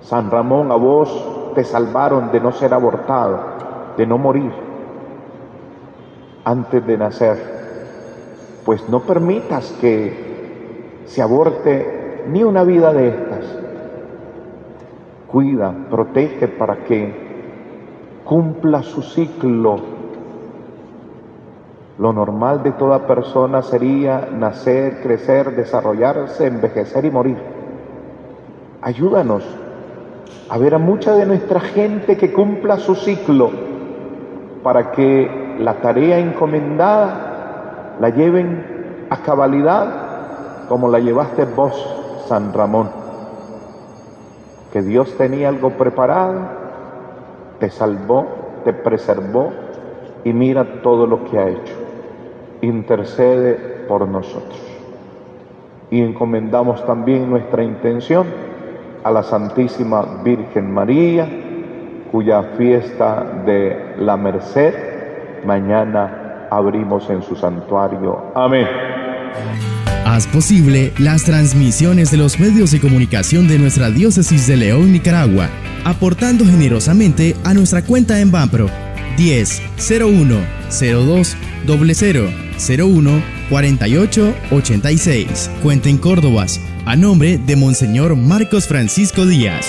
San 0.03 0.31
Ramón, 0.31 0.71
a 0.71 0.77
vos 0.77 1.53
te 1.55 1.65
salvaron 1.65 2.31
de 2.31 2.39
no 2.39 2.53
ser 2.53 2.75
abortado, 2.75 3.41
de 3.97 4.07
no 4.07 4.19
morir 4.19 4.53
antes 6.45 6.87
de 6.87 6.99
nacer. 6.99 7.39
Pues 8.67 8.87
no 8.91 9.01
permitas 9.01 9.73
que 9.81 11.03
se 11.07 11.23
aborte 11.23 12.25
ni 12.29 12.45
una 12.45 12.63
vida 12.63 12.93
de 12.93 13.09
estas. 13.09 13.59
Cuida, 15.29 15.75
protege 15.89 16.49
para 16.49 16.85
que 16.85 17.26
cumpla 18.27 18.83
su 18.83 19.03
ciclo. 19.03 19.77
Lo 21.99 22.13
normal 22.13 22.63
de 22.63 22.73
toda 22.73 23.07
persona 23.07 23.63
sería 23.63 24.29
nacer, 24.33 25.01
crecer, 25.01 25.55
desarrollarse, 25.55 26.47
envejecer 26.47 27.05
y 27.05 27.11
morir. 27.11 27.39
Ayúdanos 28.83 29.45
a 30.51 30.59
ver 30.59 30.75
a 30.75 30.79
mucha 30.79 31.15
de 31.15 31.25
nuestra 31.25 31.61
gente 31.61 32.17
que 32.17 32.33
cumpla 32.33 32.77
su 32.79 32.97
ciclo 32.97 33.51
para 34.63 34.91
que 34.91 35.57
la 35.61 35.75
tarea 35.75 36.19
encomendada 36.19 37.97
la 38.01 38.11
lleven 38.11 39.07
a 39.09 39.19
cabalidad 39.19 40.67
como 40.69 40.89
la 40.89 40.99
llevaste 40.99 41.45
vos, 41.45 42.25
San 42.29 42.53
Ramón. 42.53 42.91
Que 44.73 44.83
Dios 44.83 45.17
tenía 45.17 45.49
algo 45.49 45.71
preparado, 45.71 46.66
te 47.59 47.71
salvó, 47.71 48.27
te 48.65 48.73
preservó 48.73 49.53
y 50.25 50.33
mira 50.33 50.83
todo 50.83 51.07
lo 51.07 51.25
que 51.25 51.39
ha 51.39 51.49
hecho. 51.49 51.75
Intercede 52.63 53.55
por 53.87 54.09
nosotros. 54.09 54.61
Y 55.91 56.03
encomendamos 56.03 56.85
también 56.85 57.31
nuestra 57.31 57.63
intención 57.63 58.27
a 59.05 59.11
la 59.11 59.23
Santísima 59.23 60.21
Virgen 60.25 60.73
María, 60.73 61.29
cuya 62.11 62.43
fiesta 62.57 63.43
de 63.45 63.95
la 63.99 64.17
Merced 64.17 64.75
mañana 65.45 66.49
abrimos 66.51 67.09
en 67.11 67.23
su 67.23 67.37
santuario. 67.37 68.33
Amén. 68.35 68.67
Haz 70.07 70.29
posible 70.29 70.93
las 70.99 71.25
transmisiones 71.25 72.13
de 72.13 72.17
los 72.17 72.39
medios 72.39 72.71
de 72.71 72.79
comunicación 72.79 73.49
de 73.49 73.59
nuestra 73.59 73.91
diócesis 73.91 74.47
de 74.47 74.57
León, 74.57 74.93
Nicaragua, 74.93 75.51
aportando 75.83 76.45
generosamente 76.45 77.35
a 77.43 77.53
nuestra 77.55 77.83
cuenta 77.83 78.21
en 78.21 78.31
Banpro 78.31 78.71
10 79.17 79.63
01 80.01 80.37
02 80.71 81.37
00 81.67 82.31
01 82.69 83.23
48 83.51 84.35
86. 84.53 85.51
Cuenta 85.61 85.89
en 85.89 85.99
Córdobas 85.99 86.61
a 86.85 86.95
nombre 86.95 87.39
de 87.39 87.57
Monseñor 87.57 88.15
Marcos 88.15 88.69
Francisco 88.69 89.27
Díaz. 89.27 89.67